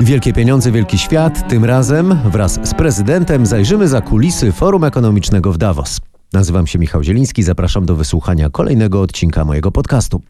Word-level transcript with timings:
Wielkie 0.00 0.32
pieniądze, 0.32 0.72
wielki 0.72 0.98
świat. 0.98 1.48
Tym 1.48 1.64
razem 1.64 2.18
wraz 2.24 2.60
z 2.62 2.74
prezydentem 2.74 3.46
zajrzymy 3.46 3.88
za 3.88 4.00
kulisy 4.00 4.52
Forum 4.52 4.84
Ekonomicznego 4.84 5.52
w 5.52 5.58
Davos. 5.58 6.00
Nazywam 6.32 6.66
się 6.66 6.78
Michał 6.78 7.02
Zieliński, 7.02 7.42
zapraszam 7.42 7.86
do 7.86 7.96
wysłuchania 7.96 8.50
kolejnego 8.50 9.00
odcinka 9.00 9.44
mojego 9.44 9.72
podcastu. 9.72 10.22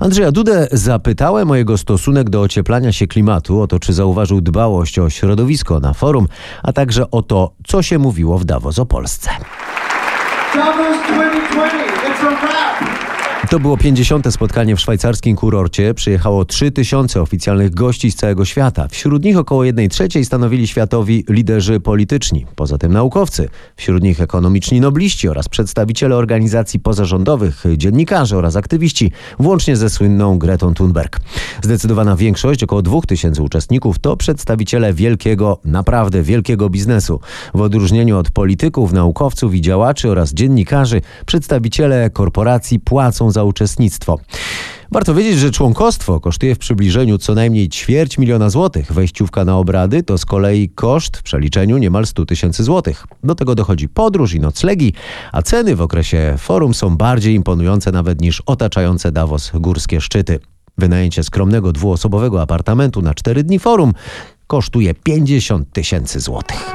Andrzeja 0.00 0.32
Dudę 0.32 0.68
zapytałem 0.72 1.50
o 1.50 1.54
jego 1.54 1.78
stosunek 1.78 2.30
do 2.30 2.40
ocieplania 2.40 2.92
się 2.92 3.06
klimatu, 3.06 3.60
o 3.60 3.66
to 3.66 3.78
czy 3.78 3.92
zauważył 3.92 4.40
dbałość 4.40 4.98
o 4.98 5.10
środowisko 5.10 5.80
na 5.80 5.92
forum, 5.92 6.28
a 6.62 6.72
także 6.72 7.10
o 7.10 7.22
to, 7.22 7.52
co 7.66 7.82
się 7.82 7.98
mówiło 7.98 8.38
w 8.38 8.44
Davos 8.44 8.78
o 8.78 8.86
Polsce. 8.86 9.30
Davos 10.54 11.23
To 13.50 13.60
było 13.60 13.76
50. 13.76 14.32
spotkanie 14.34 14.76
w 14.76 14.80
szwajcarskim 14.80 15.36
kurorcie. 15.36 15.94
Przyjechało 15.94 16.44
3000 16.44 17.20
oficjalnych 17.20 17.74
gości 17.74 18.10
z 18.10 18.16
całego 18.16 18.44
świata. 18.44 18.88
Wśród 18.90 19.24
nich 19.24 19.38
około 19.38 19.64
1 19.64 19.88
trzeciej 19.88 20.24
stanowili 20.24 20.66
światowi 20.66 21.24
liderzy 21.28 21.80
polityczni, 21.80 22.46
poza 22.56 22.78
tym 22.78 22.92
naukowcy. 22.92 23.48
Wśród 23.76 24.02
nich 24.02 24.20
ekonomiczni 24.20 24.80
nobliści 24.80 25.28
oraz 25.28 25.48
przedstawiciele 25.48 26.16
organizacji 26.16 26.80
pozarządowych, 26.80 27.64
dziennikarze 27.76 28.36
oraz 28.38 28.56
aktywiści, 28.56 29.12
włącznie 29.38 29.76
ze 29.76 29.90
słynną 29.90 30.38
Gretą 30.38 30.74
Thunberg. 30.74 31.20
Zdecydowana 31.62 32.16
większość, 32.16 32.62
około 32.62 32.82
2000 32.82 33.42
uczestników, 33.42 33.98
to 33.98 34.16
przedstawiciele 34.16 34.94
wielkiego, 34.94 35.58
naprawdę 35.64 36.22
wielkiego 36.22 36.70
biznesu. 36.70 37.20
W 37.54 37.60
odróżnieniu 37.60 38.18
od 38.18 38.30
polityków, 38.30 38.92
naukowców 38.92 39.54
i 39.54 39.60
działaczy 39.60 40.10
oraz 40.10 40.34
dziennikarzy, 40.34 41.00
przedstawiciele 41.26 42.10
korporacji 42.10 42.80
płacą 42.80 43.33
za 43.34 43.44
uczestnictwo. 43.44 44.18
Warto 44.92 45.14
wiedzieć, 45.14 45.38
że 45.38 45.50
członkostwo 45.50 46.20
kosztuje 46.20 46.54
w 46.54 46.58
przybliżeniu 46.58 47.18
co 47.18 47.34
najmniej 47.34 47.68
ćwierć 47.68 48.18
miliona 48.18 48.50
złotych. 48.50 48.92
Wejściówka 48.92 49.44
na 49.44 49.56
obrady 49.56 50.02
to 50.02 50.18
z 50.18 50.24
kolei 50.24 50.68
koszt 50.68 51.16
w 51.16 51.22
przeliczeniu 51.22 51.78
niemal 51.78 52.06
100 52.06 52.26
tysięcy 52.26 52.64
złotych. 52.64 53.06
Do 53.24 53.34
tego 53.34 53.54
dochodzi 53.54 53.88
podróż 53.88 54.34
i 54.34 54.40
noclegi, 54.40 54.92
a 55.32 55.42
ceny 55.42 55.76
w 55.76 55.80
okresie 55.80 56.34
forum 56.38 56.74
są 56.74 56.96
bardziej 56.96 57.34
imponujące 57.34 57.92
nawet 57.92 58.20
niż 58.20 58.42
otaczające 58.46 59.12
Davos 59.12 59.50
górskie 59.54 60.00
szczyty. 60.00 60.40
Wynajęcie 60.78 61.24
skromnego 61.24 61.72
dwuosobowego 61.72 62.42
apartamentu 62.42 63.02
na 63.02 63.14
4 63.14 63.42
dni 63.42 63.58
forum 63.58 63.92
kosztuje 64.46 64.94
50 64.94 65.72
tysięcy 65.72 66.20
złotych. 66.20 66.74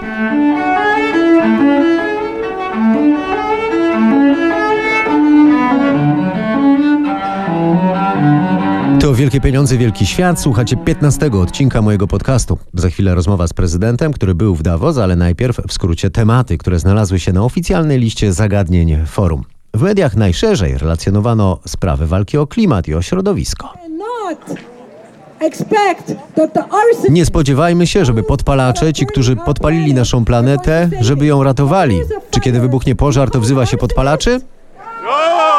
Wielkie 9.30 9.42
Pieniądze, 9.42 9.78
Wielki 9.78 10.06
Świat. 10.06 10.42
Słuchacie 10.42 10.78
15 10.78 11.32
odcinka 11.32 11.82
mojego 11.82 12.08
podcastu. 12.08 12.58
Za 12.74 12.90
chwilę 12.90 13.16
rozmowa 13.16 13.48
z 13.48 13.54
prezydentem, 13.54 14.14
który 14.14 14.36
był 14.36 14.56
w 14.56 14.62
Davos, 14.62 14.98
ale 14.98 15.16
najpierw 15.16 15.58
w 15.68 15.74
skrócie 15.74 16.10
tematy, 16.10 16.58
które 16.58 16.80
znalazły 16.80 17.20
się 17.20 17.34
na 17.34 17.44
oficjalnej 17.44 18.00
liście 18.00 18.34
zagadnień 18.34 19.06
forum. 19.06 19.44
W 19.74 19.82
mediach 19.82 20.16
najszerzej 20.16 20.78
relacjonowano 20.78 21.60
sprawy 21.68 22.08
walki 22.08 22.38
o 22.38 22.48
klimat 22.48 22.88
i 22.88 22.96
o 22.96 23.02
środowisko. 23.02 23.74
Nie 27.10 27.26
spodziewajmy 27.26 27.88
się, 27.88 28.06
żeby 28.06 28.24
podpalacze, 28.24 28.94
ci, 28.94 29.06
którzy 29.06 29.36
podpalili 29.36 29.94
naszą 29.94 30.26
planetę, 30.26 30.90
żeby 31.02 31.26
ją 31.26 31.44
ratowali. 31.44 32.00
Czy 32.32 32.40
kiedy 32.40 32.60
wybuchnie 32.60 32.96
pożar, 32.96 33.32
to 33.32 33.40
wzywa 33.40 33.66
się 33.66 33.78
podpalaczy? 33.78 34.40
So 34.40 35.59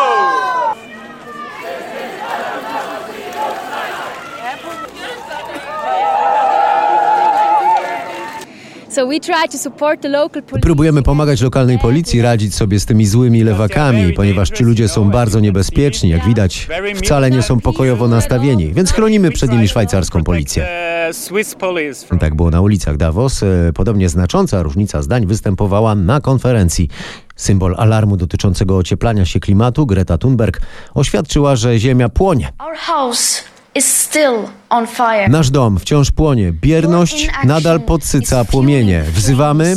Próbujemy 10.62 11.02
pomagać 11.02 11.40
lokalnej 11.40 11.78
policji 11.78 12.22
radzić 12.22 12.54
sobie 12.54 12.80
z 12.80 12.86
tymi 12.86 13.06
złymi 13.06 13.42
lewakami, 13.44 14.12
ponieważ 14.12 14.50
ci 14.50 14.64
ludzie 14.64 14.88
są 14.88 15.10
bardzo 15.10 15.40
niebezpieczni. 15.40 16.10
Jak 16.10 16.24
widać, 16.24 16.68
wcale 16.96 17.30
nie 17.30 17.42
są 17.42 17.60
pokojowo 17.60 18.08
nastawieni, 18.08 18.72
więc 18.74 18.92
chronimy 18.92 19.30
przed 19.30 19.52
nimi 19.52 19.68
szwajcarską 19.68 20.24
policję. 20.24 20.66
Tak 22.20 22.34
było 22.34 22.50
na 22.50 22.60
ulicach 22.60 22.96
Davos. 22.96 23.42
E, 23.42 23.46
Podobnie 23.74 24.08
znacząca 24.08 24.62
różnica 24.62 25.02
zdań 25.02 25.26
występowała 25.26 25.94
na 25.94 26.20
konferencji. 26.20 26.88
Symbol 27.36 27.74
alarmu 27.78 28.16
dotyczącego 28.16 28.76
ocieplania 28.76 29.24
się 29.24 29.40
klimatu, 29.40 29.86
Greta 29.86 30.18
Thunberg, 30.18 30.60
oświadczyła, 30.94 31.56
że 31.56 31.78
Ziemia 31.78 32.08
płonie. 32.08 32.52
Our 32.58 32.76
house 32.76 33.49
Nasz 35.28 35.50
dom 35.50 35.78
wciąż 35.78 36.10
płonie. 36.10 36.52
Bierność 36.52 37.28
nadal 37.44 37.80
podsyca 37.80 38.44
płomienie. 38.44 39.02
Wzywamy, 39.14 39.76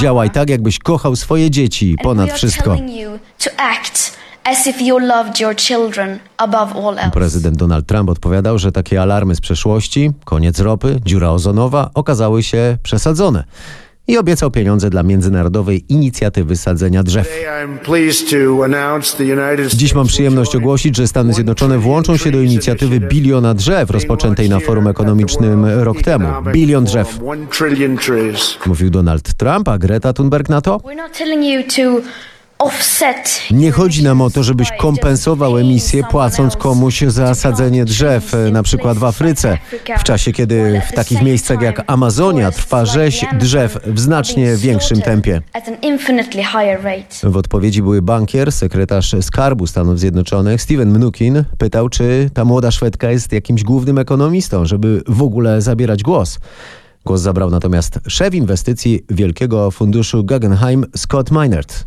działaj 0.00 0.30
tak, 0.30 0.50
jakbyś 0.50 0.78
kochał 0.78 1.16
swoje 1.16 1.50
dzieci 1.50 1.96
ponad 2.02 2.32
wszystko. 2.32 2.76
Prezydent 7.10 7.56
Donald 7.56 7.86
Trump 7.86 8.10
odpowiadał, 8.10 8.58
że 8.58 8.72
takie 8.72 9.02
alarmy 9.02 9.34
z 9.34 9.40
przeszłości, 9.40 10.10
koniec 10.24 10.60
ropy, 10.60 11.00
dziura 11.04 11.30
ozonowa, 11.30 11.90
okazały 11.94 12.42
się 12.42 12.78
przesadzone. 12.82 13.44
I 14.08 14.18
obiecał 14.18 14.50
pieniądze 14.50 14.90
dla 14.90 15.02
międzynarodowej 15.02 15.84
inicjatywy 15.88 16.56
sadzenia 16.56 17.02
drzew. 17.02 17.28
Dziś 19.74 19.94
mam 19.94 20.06
przyjemność 20.06 20.56
ogłosić, 20.56 20.96
że 20.96 21.06
Stany 21.06 21.32
Zjednoczone 21.32 21.78
włączą 21.78 22.16
się 22.16 22.30
do 22.30 22.40
inicjatywy 22.40 23.00
biliona 23.00 23.54
drzew 23.54 23.90
rozpoczętej 23.90 24.48
na 24.48 24.60
forum 24.60 24.86
ekonomicznym 24.86 25.64
rok 25.64 26.02
temu. 26.02 26.28
Bilion 26.52 26.84
drzew, 26.84 27.18
mówił 28.66 28.90
Donald 28.90 29.34
Trump, 29.34 29.68
a 29.68 29.78
Greta 29.78 30.12
Thunberg 30.12 30.48
na 30.48 30.60
to? 30.60 30.80
Nie 33.50 33.72
chodzi 33.72 34.04
nam 34.04 34.20
o 34.20 34.30
to, 34.30 34.42
żebyś 34.42 34.72
kompensował 34.78 35.58
emisję 35.58 36.04
płacąc 36.10 36.56
komuś 36.56 37.00
za 37.00 37.34
sadzenie 37.34 37.84
drzew, 37.84 38.32
na 38.52 38.62
przykład 38.62 38.98
w 38.98 39.04
Afryce, 39.04 39.58
w 39.98 40.04
czasie 40.04 40.32
kiedy 40.32 40.82
w 40.88 40.92
takich 40.92 41.22
miejscach 41.22 41.62
jak 41.62 41.82
Amazonia 41.86 42.50
trwa 42.50 42.84
rzeź 42.84 43.24
drzew 43.38 43.78
w 43.86 44.00
znacznie 44.00 44.56
większym 44.56 45.02
tempie. 45.02 45.42
W 47.22 47.36
odpowiedzi 47.36 47.82
były 47.82 48.02
bankier, 48.02 48.52
sekretarz 48.52 49.14
Skarbu 49.20 49.66
Stanów 49.66 50.00
Zjednoczonych, 50.00 50.62
Steven 50.62 50.90
Mnuchin, 50.90 51.44
pytał, 51.58 51.88
czy 51.88 52.30
ta 52.34 52.44
młoda 52.44 52.70
Szwedka 52.70 53.10
jest 53.10 53.32
jakimś 53.32 53.62
głównym 53.62 53.98
ekonomistą, 53.98 54.66
żeby 54.66 55.02
w 55.08 55.22
ogóle 55.22 55.62
zabierać 55.62 56.02
głos. 56.02 56.38
Głos 57.06 57.20
zabrał 57.20 57.50
natomiast 57.50 57.98
szef 58.08 58.34
inwestycji 58.34 59.04
Wielkiego 59.10 59.70
Funduszu 59.70 60.24
Guggenheim, 60.24 60.86
Scott 60.96 61.30
Minert. 61.30 61.84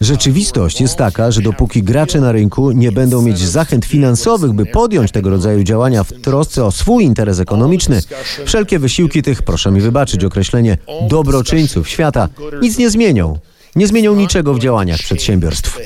Rzeczywistość 0.00 0.80
jest 0.80 0.96
taka, 0.96 1.30
że 1.30 1.40
dopóki 1.40 1.82
gracze 1.82 2.20
na 2.20 2.32
rynku 2.32 2.70
nie 2.70 2.92
będą 2.92 3.22
mieć 3.22 3.38
zachęt 3.38 3.84
finansowych, 3.84 4.52
by 4.52 4.66
podjąć 4.66 5.12
tego 5.12 5.30
rodzaju 5.30 5.64
działania 5.64 6.04
w 6.04 6.12
trosce 6.12 6.64
o 6.64 6.72
swój 6.72 7.04
interes 7.04 7.40
ekonomiczny, 7.40 8.02
wszelkie 8.44 8.78
wysiłki 8.78 9.22
tych, 9.22 9.42
proszę 9.42 9.70
mi 9.70 9.80
wybaczyć 9.80 10.24
określenie, 10.24 10.78
dobroczyńców 11.08 11.88
świata 11.88 12.28
nic 12.62 12.78
nie 12.78 12.90
zmienią. 12.90 13.38
Nie 13.76 13.86
zmienią 13.86 14.14
niczego 14.14 14.54
w 14.54 14.58
działaniach 14.58 14.98
przedsiębiorstw. 14.98 15.78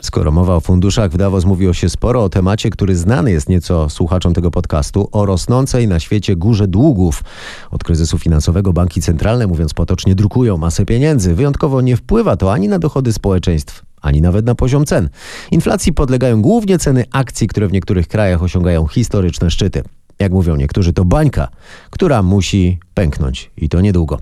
Skoro 0.00 0.32
mowa 0.32 0.54
o 0.54 0.60
funduszach, 0.60 1.10
w 1.10 1.16
Davos 1.16 1.44
mówiło 1.44 1.72
się 1.72 1.88
sporo 1.88 2.24
o 2.24 2.28
temacie, 2.28 2.70
który 2.70 2.96
znany 2.96 3.32
jest 3.32 3.48
nieco 3.48 3.90
słuchaczom 3.90 4.34
tego 4.34 4.50
podcastu, 4.50 5.08
o 5.12 5.26
rosnącej 5.26 5.88
na 5.88 6.00
świecie 6.00 6.36
górze 6.36 6.68
długów. 6.68 7.24
Od 7.70 7.84
kryzysu 7.84 8.18
finansowego 8.18 8.72
banki 8.72 9.02
centralne, 9.02 9.46
mówiąc 9.46 9.74
potocznie, 9.74 10.14
drukują 10.14 10.56
masę 10.56 10.84
pieniędzy. 10.84 11.34
Wyjątkowo 11.34 11.80
nie 11.80 11.96
wpływa 11.96 12.36
to 12.36 12.52
ani 12.52 12.68
na 12.68 12.78
dochody 12.78 13.12
społeczeństw, 13.12 13.82
ani 14.00 14.20
nawet 14.20 14.46
na 14.46 14.54
poziom 14.54 14.86
cen. 14.86 15.08
Inflacji 15.50 15.92
podlegają 15.92 16.42
głównie 16.42 16.78
ceny 16.78 17.04
akcji, 17.12 17.48
które 17.48 17.68
w 17.68 17.72
niektórych 17.72 18.08
krajach 18.08 18.42
osiągają 18.42 18.86
historyczne 18.86 19.50
szczyty. 19.50 19.82
Jak 20.18 20.32
mówią 20.32 20.56
niektórzy, 20.56 20.92
to 20.92 21.04
bańka, 21.04 21.48
która 21.90 22.22
musi 22.22 22.78
pęknąć 22.94 23.50
i 23.56 23.68
to 23.68 23.80
niedługo. 23.80 24.18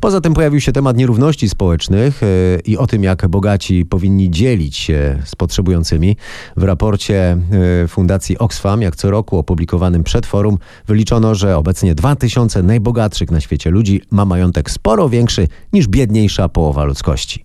Poza 0.00 0.20
tym 0.20 0.34
pojawił 0.34 0.60
się 0.60 0.72
temat 0.72 0.96
nierówności 0.96 1.48
społecznych 1.48 2.22
yy, 2.22 2.60
i 2.64 2.76
o 2.76 2.86
tym, 2.86 3.02
jak 3.02 3.28
bogaci 3.28 3.86
powinni 3.86 4.30
dzielić 4.30 4.76
się 4.76 5.18
z 5.24 5.36
potrzebującymi. 5.36 6.16
W 6.56 6.62
raporcie 6.62 7.36
yy, 7.80 7.88
Fundacji 7.88 8.38
Oxfam, 8.38 8.82
jak 8.82 8.96
co 8.96 9.10
roku 9.10 9.38
opublikowanym 9.38 10.04
przed 10.04 10.26
forum, 10.26 10.58
wyliczono, 10.86 11.34
że 11.34 11.56
obecnie 11.56 11.94
2000 11.94 12.62
najbogatszych 12.62 13.30
na 13.30 13.40
świecie 13.40 13.70
ludzi 13.70 14.02
ma 14.10 14.24
majątek 14.24 14.70
sporo 14.70 15.08
większy 15.08 15.48
niż 15.72 15.88
biedniejsza 15.88 16.48
połowa 16.48 16.84
ludzkości. 16.84 17.44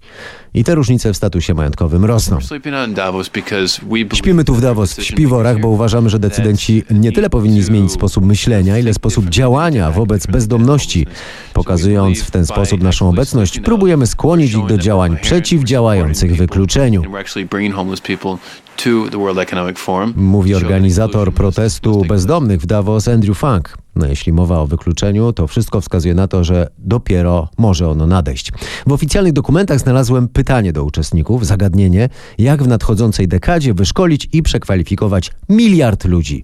I 0.54 0.64
te 0.64 0.76
różnice 0.76 1.14
w 1.14 1.18
statusie 1.18 1.54
majątkowym 1.54 2.06
rosną. 2.06 2.38
Śpimy 4.14 4.44
tu 4.44 4.56
w 4.56 4.62
Davos 4.62 4.94
w 4.94 5.04
śpiworach, 5.04 5.60
bo 5.60 5.68
uważamy, 5.68 6.10
że 6.10 6.20
decydenci 6.20 6.84
nie 6.92 7.12
tyle 7.12 7.30
powinni 7.30 7.62
zmienić 7.62 7.92
sposób 7.92 8.26
myślenia, 8.26 8.78
ile 8.78 8.94
sposób 8.94 9.30
działania 9.30 9.92
wobec 9.92 10.28
bezdomności. 10.28 11.08
Pokazując 11.54 12.22
w 12.22 12.32
ten 12.32 12.46
sposób 12.46 12.82
naszą 12.82 13.10
obecność, 13.10 13.60
próbujemy 13.60 14.08
skłonić 14.08 14.54
ich 14.54 14.66
do 14.66 14.78
działań 14.78 15.18
przeciwdziałających 15.22 16.36
wykluczeniu. 16.36 17.04
Mówi 20.16 20.56
organizator 20.56 21.34
protestu 21.34 22.06
bezdomnych 22.08 22.62
w 22.62 22.66
Davos 22.66 23.08
Andrew 23.08 23.38
Funk. 23.38 23.78
No 23.98 24.06
jeśli 24.06 24.34
mowa 24.34 24.60
o 24.60 24.68
wykluczeniu, 24.68 25.34
to 25.34 25.48
wszystko 25.48 25.82
wskazuje 25.82 26.14
na 26.14 26.28
to, 26.28 26.44
że 26.44 26.68
dopiero 26.78 27.50
może 27.58 27.90
ono 27.90 28.08
nadejść. 28.08 28.52
W 28.88 28.92
oficjalnych 28.92 29.34
dokumentach 29.34 29.80
znalazłem 29.80 30.28
pytanie 30.28 30.74
do 30.74 30.84
uczestników, 30.84 31.46
zagadnienie, 31.46 32.10
jak 32.38 32.64
w 32.64 32.68
nadchodzącej 32.68 33.28
dekadzie 33.28 33.74
wyszkolić 33.74 34.30
i 34.34 34.44
przekwalifikować 34.44 35.32
miliard 35.50 36.06
ludzi. 36.06 36.44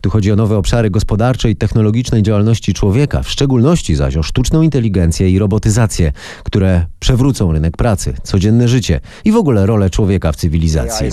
Tu 0.00 0.10
chodzi 0.10 0.32
o 0.32 0.36
nowe 0.36 0.56
obszary 0.56 0.90
gospodarczej 0.90 1.52
i 1.52 1.56
technologicznej 1.56 2.22
działalności 2.22 2.74
człowieka, 2.74 3.22
w 3.22 3.28
szczególności 3.28 3.94
zaś 3.94 4.16
o 4.16 4.22
sztuczną 4.22 4.62
inteligencję 4.62 5.30
i 5.30 5.38
robotyzację, 5.38 6.12
które 6.44 6.86
przewrócą 6.98 7.52
rynek 7.52 7.76
pracy, 7.76 8.14
codzienne 8.22 8.68
życie 8.68 9.00
i 9.24 9.32
w 9.32 9.36
ogóle 9.36 9.66
rolę 9.66 9.90
człowieka 9.90 10.32
w 10.32 10.36
cywilizacji. 10.36 11.06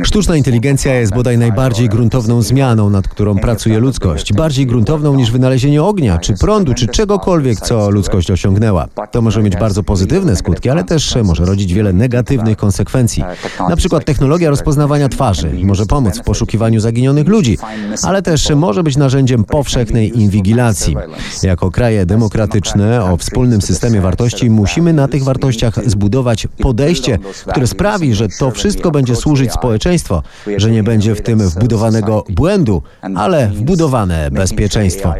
uh. 0.00 0.06
Sztuczna 0.06 0.36
inteligencja 0.36 0.94
jest 0.94 1.14
bodaj 1.14 1.38
najbardziej 1.38 1.88
gruntowną 2.10 2.42
zmianą, 2.42 2.90
nad 2.90 3.08
którą 3.08 3.38
pracuje 3.38 3.78
ludzkość. 3.78 4.32
Bardziej 4.32 4.66
gruntowną 4.66 5.14
niż 5.14 5.30
wynalezienie 5.30 5.82
ognia, 5.82 6.18
czy 6.18 6.34
prądu, 6.34 6.74
czy 6.74 6.86
czegokolwiek, 6.86 7.60
co 7.60 7.90
ludzkość 7.90 8.30
osiągnęła. 8.30 8.88
To 9.10 9.22
może 9.22 9.42
mieć 9.42 9.56
bardzo 9.56 9.82
pozytywne 9.82 10.36
skutki, 10.36 10.70
ale 10.70 10.84
też 10.84 11.16
może 11.24 11.44
rodzić 11.44 11.74
wiele 11.74 11.92
negatywnych 11.92 12.56
konsekwencji. 12.56 13.24
Na 13.68 13.76
przykład 13.76 14.04
technologia 14.04 14.50
rozpoznawania 14.50 15.08
twarzy 15.08 15.52
może 15.64 15.86
pomóc 15.86 16.18
w 16.18 16.24
poszukiwaniu 16.24 16.80
zaginionych 16.80 17.28
ludzi, 17.28 17.58
ale 18.02 18.22
też 18.22 18.50
może 18.50 18.82
być 18.82 18.96
narzędziem 18.96 19.44
powszechnej 19.44 20.18
inwigilacji. 20.20 20.96
Jako 21.42 21.70
kraje 21.70 22.06
demokratyczne 22.06 23.04
o 23.04 23.16
wspólnym 23.16 23.62
systemie 23.62 24.00
wartości 24.00 24.50
musimy 24.50 24.92
na 24.92 25.08
tych 25.08 25.24
wartościach 25.24 25.74
zbudować 25.86 26.46
podejście, 26.46 27.18
które 27.46 27.66
sprawi, 27.66 28.14
że 28.14 28.28
to 28.28 28.50
wszystko 28.50 28.90
będzie 28.90 29.16
służyć 29.16 29.52
społeczeństwo, 29.52 30.22
że 30.56 30.70
nie 30.70 30.82
będzie 30.82 31.14
w 31.14 31.22
tym 31.22 31.38
wbudowanego 31.38 31.99
błędu, 32.28 32.82
ale 33.16 33.48
wbudowane 33.48 34.30
bezpieczeństwo. 34.30 35.14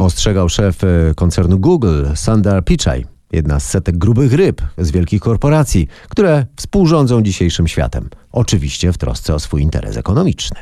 Ostrzegał 0.00 0.48
szef 0.48 0.84
e, 0.84 1.14
koncernu 1.14 1.58
Google, 1.58 2.04
Sundar 2.14 2.64
Pichai, 2.64 3.06
jedna 3.32 3.60
z 3.60 3.68
setek 3.68 3.98
grubych 3.98 4.32
ryb 4.32 4.62
z 4.78 4.90
wielkich 4.90 5.20
korporacji, 5.20 5.88
które 6.08 6.46
współrządzą 6.56 7.22
dzisiejszym 7.22 7.68
światem. 7.68 8.08
Oczywiście 8.32 8.92
w 8.92 8.98
trosce 8.98 9.34
o 9.34 9.38
swój 9.38 9.62
interes 9.62 9.96
ekonomiczny. 9.96 10.60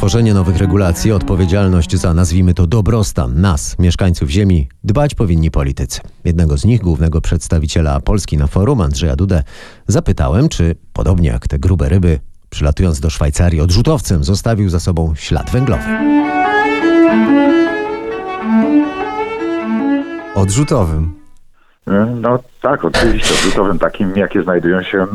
Tworzenie 0.00 0.34
nowych 0.34 0.56
regulacji, 0.56 1.12
odpowiedzialność 1.12 1.96
za, 1.96 2.14
nazwijmy 2.14 2.54
to, 2.54 2.66
dobrostan 2.66 3.40
nas, 3.40 3.78
mieszkańców 3.78 4.30
Ziemi, 4.30 4.68
dbać 4.84 5.14
powinni 5.14 5.50
politycy. 5.50 6.00
Jednego 6.24 6.56
z 6.56 6.64
nich, 6.64 6.80
głównego 6.80 7.20
przedstawiciela 7.20 8.00
Polski 8.00 8.36
na 8.36 8.46
forum, 8.46 8.80
Andrzeja 8.80 9.16
Dudę, 9.16 9.42
zapytałem, 9.86 10.48
czy, 10.48 10.74
podobnie 10.92 11.28
jak 11.28 11.48
te 11.48 11.58
grube 11.58 11.88
ryby, 11.88 12.18
przylatując 12.50 13.00
do 13.00 13.10
Szwajcarii 13.10 13.60
odrzutowcem, 13.60 14.24
zostawił 14.24 14.68
za 14.68 14.80
sobą 14.80 15.14
ślad 15.14 15.50
węglowy. 15.50 15.84
Odrzutowym. 20.34 21.14
No 22.20 22.38
tak, 22.62 22.84
oczywiście, 22.84 23.34
odrzutowym 23.34 23.78
takim, 23.78 24.16
jakie 24.16 24.42
znajdują 24.42 24.82
się 24.82 25.06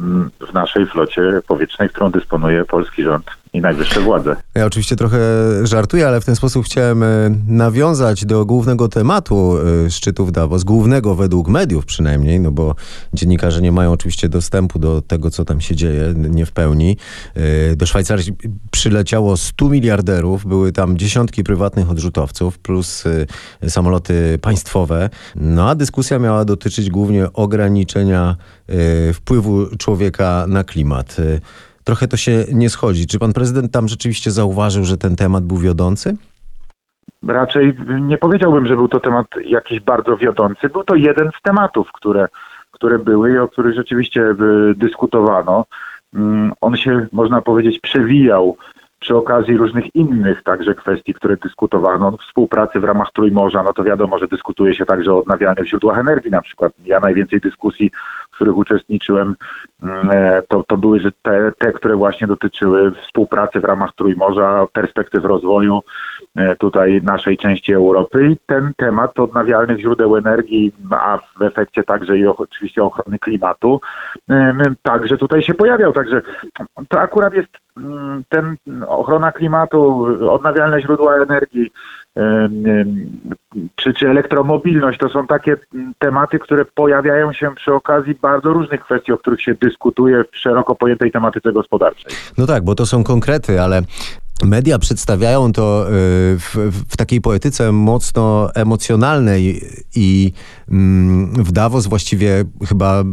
mm, 0.00 0.30
w 0.50 0.52
naszej 0.52 0.86
flocie 0.86 1.22
powietrznej, 1.46 1.88
którą 1.88 2.10
dysponuje 2.10 2.64
polski 2.64 3.02
rząd 3.02 3.43
i 3.54 3.60
najwyższe 3.60 4.00
władze. 4.00 4.36
Ja 4.54 4.66
oczywiście 4.66 4.96
trochę 4.96 5.18
żartuję, 5.62 6.08
ale 6.08 6.20
w 6.20 6.24
ten 6.24 6.36
sposób 6.36 6.66
chciałem 6.66 7.02
e, 7.02 7.06
nawiązać 7.48 8.24
do 8.24 8.46
głównego 8.46 8.88
tematu 8.88 9.56
e, 9.86 9.90
szczytu 9.90 10.26
w 10.26 10.32
Davos, 10.32 10.64
głównego 10.64 11.14
według 11.14 11.48
mediów 11.48 11.86
przynajmniej, 11.86 12.40
no 12.40 12.50
bo 12.50 12.74
dziennikarze 13.12 13.62
nie 13.62 13.72
mają 13.72 13.92
oczywiście 13.92 14.28
dostępu 14.28 14.78
do 14.78 15.02
tego, 15.02 15.30
co 15.30 15.44
tam 15.44 15.60
się 15.60 15.76
dzieje, 15.76 16.14
nie 16.16 16.46
w 16.46 16.52
pełni. 16.52 16.96
E, 17.34 17.76
Do 17.76 17.86
Szwajcarii 17.86 18.32
przyleciało 18.70 19.36
100 19.36 19.68
miliarderów, 19.68 20.46
były 20.46 20.72
tam 20.72 20.98
dziesiątki 20.98 21.44
prywatnych 21.44 21.90
odrzutowców, 21.90 22.58
plus 22.58 23.04
samoloty 23.68 24.38
państwowe. 24.42 25.10
No 25.36 25.68
a 25.70 25.74
dyskusja 25.74 26.18
miała 26.18 26.44
dotyczyć 26.44 26.90
głównie 26.90 27.32
ograniczenia 27.32 28.36
wpływu 29.14 29.76
człowieka 29.76 30.44
na 30.48 30.64
klimat. 30.64 31.16
E, 31.84 31.94
Trochę 31.94 32.08
to 32.08 32.16
się 32.16 32.44
nie 32.52 32.70
schodzi. 32.70 33.06
Czy 33.06 33.18
pan 33.18 33.32
prezydent 33.32 33.72
tam 33.72 33.88
rzeczywiście 33.88 34.30
zauważył, 34.30 34.84
że 34.84 34.96
ten 34.96 35.16
temat 35.16 35.44
był 35.44 35.56
wiodący? 35.56 36.16
Raczej 37.28 37.76
nie 38.00 38.18
powiedziałbym, 38.18 38.66
że 38.66 38.76
był 38.76 38.88
to 38.88 39.00
temat 39.00 39.26
jakiś 39.44 39.80
bardzo 39.80 40.16
wiodący. 40.16 40.68
Był 40.68 40.84
to 40.84 40.94
jeden 40.94 41.30
z 41.38 41.42
tematów, 41.42 41.92
które, 41.92 42.28
które 42.70 42.98
były 42.98 43.32
i 43.32 43.38
o 43.38 43.48
których 43.48 43.74
rzeczywiście 43.74 44.20
y, 44.20 44.74
dyskutowano. 44.76 45.64
Mm, 46.14 46.52
On 46.60 46.76
się, 46.76 47.06
można 47.12 47.42
powiedzieć, 47.42 47.80
przewijał 47.80 48.56
przy 49.00 49.16
okazji 49.16 49.56
różnych 49.56 49.94
innych 49.96 50.42
także 50.42 50.74
kwestii, 50.74 51.14
które 51.14 51.36
dyskutowano. 51.36 52.16
Współpracy 52.16 52.80
w 52.80 52.84
ramach 52.84 53.12
Trójmorza, 53.12 53.62
no 53.62 53.72
to 53.72 53.84
wiadomo, 53.84 54.18
że 54.18 54.28
dyskutuje 54.28 54.74
się 54.74 54.86
także 54.86 55.12
o 55.12 55.18
odnawialnych 55.18 55.68
źródłach 55.68 55.98
energii 55.98 56.30
na 56.30 56.42
przykład. 56.42 56.72
Ja 56.84 57.00
najwięcej 57.00 57.40
dyskusji, 57.40 57.90
w 58.34 58.36
których 58.36 58.56
uczestniczyłem, 58.56 59.36
mm, 59.82 60.10
e, 60.10 60.42
to, 60.48 60.64
to 60.68 60.76
były 60.76 61.00
te, 61.22 61.52
te, 61.58 61.72
które 61.72 61.96
właśnie 61.96 62.26
dotyczyły 62.26 62.92
współpracy 62.92 63.60
w 63.60 63.64
ramach 63.64 63.94
Trójmorza, 63.94 64.66
perspektyw 64.72 65.24
rozwoju 65.24 65.80
e, 66.36 66.56
tutaj 66.56 67.00
naszej 67.02 67.36
części 67.36 67.72
Europy 67.72 68.28
i 68.28 68.36
ten 68.46 68.72
temat 68.76 69.18
odnawialnych 69.20 69.80
źródeł 69.80 70.16
energii, 70.16 70.72
a 70.90 71.18
w 71.38 71.42
efekcie 71.42 71.82
także 71.82 72.18
i 72.18 72.26
oczywiście 72.26 72.82
ochrony 72.82 73.18
klimatu, 73.18 73.80
em, 74.28 74.76
także 74.82 75.16
tutaj 75.16 75.42
się 75.42 75.54
pojawiał. 75.54 75.92
Także 75.92 76.22
to 76.88 77.00
akurat 77.00 77.34
jest 77.34 77.63
ten 78.28 78.56
ochrona 78.88 79.32
klimatu, 79.32 80.06
odnawialne 80.30 80.82
źródła 80.82 81.16
energii, 81.16 81.70
czy, 83.76 83.94
czy 83.94 84.10
elektromobilność, 84.10 84.98
to 84.98 85.08
są 85.08 85.26
takie 85.26 85.56
mm, 85.74 85.92
tematy, 85.98 86.38
które 86.38 86.64
pojawiają 86.64 87.32
się 87.32 87.54
przy 87.54 87.74
okazji 87.74 88.14
bardzo 88.22 88.52
różnych 88.52 88.80
kwestii, 88.80 89.12
o 89.12 89.18
których 89.18 89.42
się 89.42 89.54
dyskutuje 89.54 90.24
w 90.32 90.36
szeroko 90.36 90.74
pojętej 90.74 91.12
tematyce 91.12 91.52
gospodarczej. 91.52 92.12
No 92.38 92.46
tak, 92.46 92.64
bo 92.64 92.74
to 92.74 92.86
są 92.86 93.04
konkrety, 93.04 93.60
ale 93.60 93.82
media 94.44 94.78
przedstawiają 94.78 95.52
to 95.52 95.86
y, 95.88 95.90
w, 96.38 96.56
w 96.88 96.96
takiej 96.96 97.20
poetyce 97.20 97.72
mocno 97.72 98.54
emocjonalnej 98.54 99.62
i 99.94 100.32
mm, 100.70 101.44
w 101.44 101.52
Davos 101.52 101.86
właściwie 101.86 102.44
chyba 102.68 103.04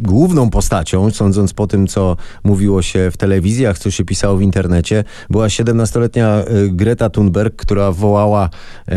główną 0.00 0.50
postacią, 0.50 1.10
sądząc 1.10 1.52
po 1.52 1.66
tym, 1.66 1.86
co 1.86 2.16
mówiło 2.44 2.82
się 2.82 3.10
w 3.10 3.16
telewizjach, 3.16 3.78
co 3.78 3.90
się 3.90 4.04
pisało 4.04 4.36
w 4.36 4.42
internecie, 4.42 5.04
była 5.30 5.46
17-letnia 5.46 6.38
y, 6.38 6.70
Greta 6.70 7.10
Thunberg, 7.10 7.56
która 7.56 7.92
wołała, 7.92 8.50
y, 8.88 8.92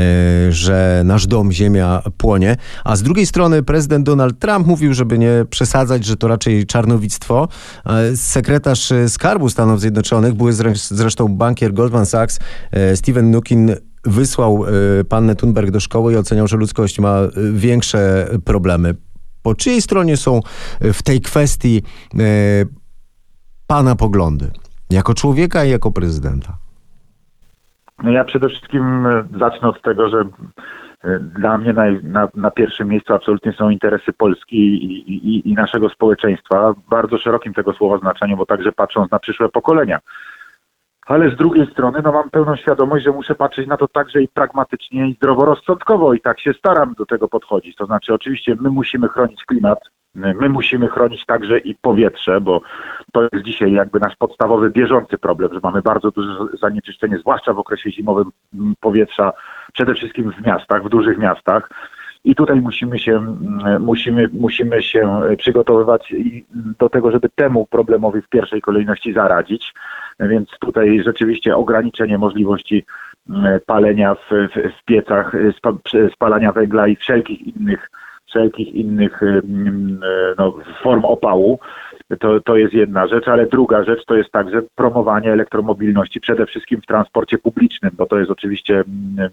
że 0.52 1.02
nasz 1.06 1.28
dom, 1.28 1.52
ziemia 1.52 2.02
płonie, 2.18 2.58
a 2.84 2.96
z 2.96 3.04
drugiej 3.04 3.26
strony 3.26 3.64
prezydent 3.64 4.06
Donald 4.06 4.40
Trump 4.40 4.68
mówił, 4.68 4.94
żeby 4.94 5.20
nie 5.20 5.46
przesadzać, 5.50 6.06
że 6.06 6.18
to 6.18 6.28
raczej 6.28 6.66
czarnowictwo. 6.66 7.48
E, 7.86 8.18
Sekretarz 8.18 8.94
Skarbu 9.08 9.50
Stanów 9.50 9.82
Zjednoczonych, 9.82 10.34
były 10.34 10.52
zre- 10.52 10.96
zresztą 10.96 11.28
bankier 11.54 11.74
Goldman 11.74 12.06
Sachs, 12.06 12.40
e, 12.72 12.96
Steven 12.96 13.26
Mnuchin, 13.26 13.76
wysłał 14.06 14.66
y, 15.00 15.06
pannę 15.06 15.36
Thunberg 15.36 15.72
do 15.72 15.80
szkoły 15.80 16.14
i 16.14 16.18
oceniał, 16.18 16.48
że 16.48 16.58
ludzkość 16.58 17.00
ma 17.00 17.22
y, 17.22 17.30
większe 17.54 18.28
problemy. 18.46 18.96
Po 19.44 19.56
czyjej 19.56 19.82
stronie 19.82 20.18
są 20.18 20.40
w 20.82 21.04
tej 21.04 21.22
kwestii 21.22 21.82
pana 23.68 23.96
poglądy? 23.96 24.52
Jako 24.90 25.14
człowieka 25.14 25.66
i 25.66 25.70
jako 25.70 25.92
prezydenta. 25.92 26.58
No 28.04 28.12
ja 28.12 28.24
przede 28.24 28.50
wszystkim 28.50 29.06
e, 29.06 29.24
zacznę 29.40 29.68
od 29.70 29.82
tego, 29.82 30.10
że 30.10 30.20
e, 31.04 31.20
dla 31.20 31.58
mnie 31.58 31.74
naj, 31.74 32.04
na, 32.04 32.28
na 32.36 32.52
pierwszym 32.52 32.88
miejscu 32.88 33.14
absolutnie 33.14 33.54
są 33.54 33.70
interesy 33.70 34.14
Polski 34.14 34.58
i, 34.58 35.14
i, 35.14 35.50
i 35.50 35.54
naszego 35.54 35.90
społeczeństwa, 35.90 36.74
w 36.74 36.90
bardzo 36.90 37.18
szerokim 37.18 37.54
tego 37.54 37.74
słowa 37.74 37.98
znaczeniu, 37.98 38.38
bo 38.38 38.46
także 38.46 38.72
patrząc 38.72 39.12
na 39.12 39.20
przyszłe 39.20 39.50
pokolenia. 39.50 40.00
Ale 41.06 41.30
z 41.30 41.36
drugiej 41.36 41.72
strony 41.72 42.00
no 42.04 42.12
mam 42.12 42.30
pełną 42.30 42.56
świadomość, 42.56 43.06
że 43.06 43.12
muszę 43.12 43.36
patrzeć 43.36 43.68
na 43.68 43.78
to 43.78 43.88
także 43.88 44.22
i 44.22 44.28
pragmatycznie 44.28 45.10
i 45.10 45.14
zdroworozsądkowo 45.14 46.14
i 46.14 46.22
tak 46.22 46.40
się 46.40 46.54
staram 46.54 46.94
do 46.94 47.06
tego 47.06 47.28
podchodzić. 47.28 47.76
To 47.76 47.86
znaczy 47.86 48.14
oczywiście 48.14 48.56
my 48.60 48.70
musimy 48.70 49.08
chronić 49.08 49.46
klimat, 49.46 49.80
My 50.16 50.50
musimy 50.50 50.88
chronić 50.88 51.26
także 51.26 51.60
i 51.60 51.76
powietrze, 51.76 52.42
bo 52.42 52.62
to 53.14 53.22
jest 53.34 53.46
dzisiaj 53.46 53.72
jakby 53.72 54.00
nasz 54.00 54.16
podstawowy, 54.16 54.70
bieżący 54.70 55.18
problem, 55.18 55.54
że 55.54 55.60
mamy 55.64 55.82
bardzo 55.82 56.12
duże 56.12 56.38
zanieczyszczenie, 56.62 57.18
zwłaszcza 57.18 57.54
w 57.54 57.60
okresie 57.60 57.92
zimowym 57.92 58.32
m, 58.54 58.74
powietrza, 58.80 59.32
przede 59.74 59.94
wszystkim 59.94 60.32
w 60.32 60.46
miastach, 60.46 60.84
w 60.84 60.90
dużych 60.90 61.18
miastach. 61.18 61.70
I 62.26 62.36
tutaj 62.36 62.62
musimy 62.62 63.00
się, 63.00 63.18
mm, 63.18 63.84
musimy, 63.84 64.30
musimy 64.34 64.84
się 64.84 65.22
przygotowywać 65.38 66.12
i- 66.12 66.46
do 66.80 66.90
tego, 66.90 67.12
żeby 67.12 67.30
temu 67.36 67.66
problemowi 67.66 68.22
w 68.22 68.30
pierwszej 68.30 68.62
kolejności 68.62 69.14
zaradzić. 69.14 69.74
Więc 70.20 70.50
tutaj 70.60 71.04
rzeczywiście 71.04 71.56
ograniczenie 71.56 72.18
możliwości 72.18 72.86
mm, 73.30 73.60
palenia 73.66 74.16
w, 74.16 74.30
w, 74.30 74.80
w 74.82 74.86
piecach, 74.86 75.32
przy- 75.84 76.10
spalania 76.14 76.52
węgla 76.52 76.88
i 76.88 76.96
wszelkich 76.96 77.42
innych, 77.56 77.90
wszelkich 78.26 78.76
innych 78.76 79.24
mm, 79.24 80.00
e, 80.04 80.36
no, 80.38 80.54
form 80.84 81.06
opału. 81.06 81.60
To, 82.20 82.42
to 82.42 82.58
jest 82.58 82.74
jedna 82.74 83.08
rzecz, 83.08 83.28
ale 83.28 83.46
druga 83.46 83.84
rzecz 83.84 84.06
to 84.06 84.16
jest 84.16 84.32
także 84.32 84.62
promowanie 84.76 85.32
elektromobilności 85.32 86.22
przede 86.22 86.46
wszystkim 86.46 86.82
w 86.82 86.86
transporcie 86.86 87.38
publicznym, 87.38 87.92
bo 87.98 88.06
to 88.06 88.20
jest 88.20 88.32
oczywiście 88.32 88.84
mm, 89.18 89.30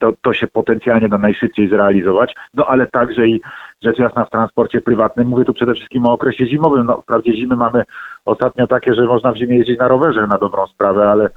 to, 0.00 0.12
to 0.22 0.32
się 0.32 0.46
potencjalnie 0.46 1.08
da 1.08 1.18
najszybciej 1.18 1.68
zrealizować, 1.68 2.34
no 2.54 2.66
ale 2.66 2.86
także 2.86 3.28
i 3.28 3.40
rzecz 3.82 3.98
jasna 3.98 4.24
w 4.24 4.30
transporcie 4.30 4.80
prywatnym. 4.80 5.28
Mówię 5.28 5.44
tu 5.44 5.54
przede 5.54 5.74
wszystkim 5.74 6.06
o 6.06 6.12
okresie 6.12 6.46
zimowym. 6.46 6.86
No, 6.86 7.00
wprawdzie 7.02 7.36
zimy 7.36 7.56
mamy 7.56 7.84
ostatnio 8.24 8.66
takie, 8.66 8.94
że 8.94 9.04
można 9.04 9.32
w 9.32 9.36
zimie 9.36 9.56
jeździć 9.56 9.78
na 9.78 9.88
rowerze 9.88 10.26
na 10.26 10.38
dobrą 10.38 10.66
sprawę, 10.66 11.10
ale 11.10 11.30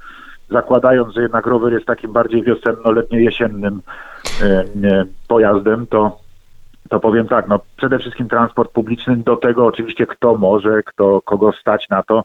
zakładając, 0.50 1.14
że 1.14 1.22
jednak 1.22 1.46
rower 1.46 1.72
jest 1.72 1.86
takim 1.86 2.12
bardziej 2.12 2.42
wiosenno-letnio-jesiennym 2.42 3.80
e, 4.42 4.64
e, 4.88 5.04
pojazdem, 5.28 5.86
to 5.86 6.22
to 6.88 7.00
powiem 7.00 7.28
tak, 7.28 7.48
no 7.48 7.60
przede 7.76 7.98
wszystkim 7.98 8.28
transport 8.28 8.72
publiczny, 8.72 9.16
do 9.16 9.36
tego 9.36 9.66
oczywiście 9.66 10.06
kto 10.06 10.34
może, 10.34 10.82
kto, 10.82 11.20
kogo 11.24 11.52
stać 11.52 11.88
na 11.88 12.02
to, 12.02 12.22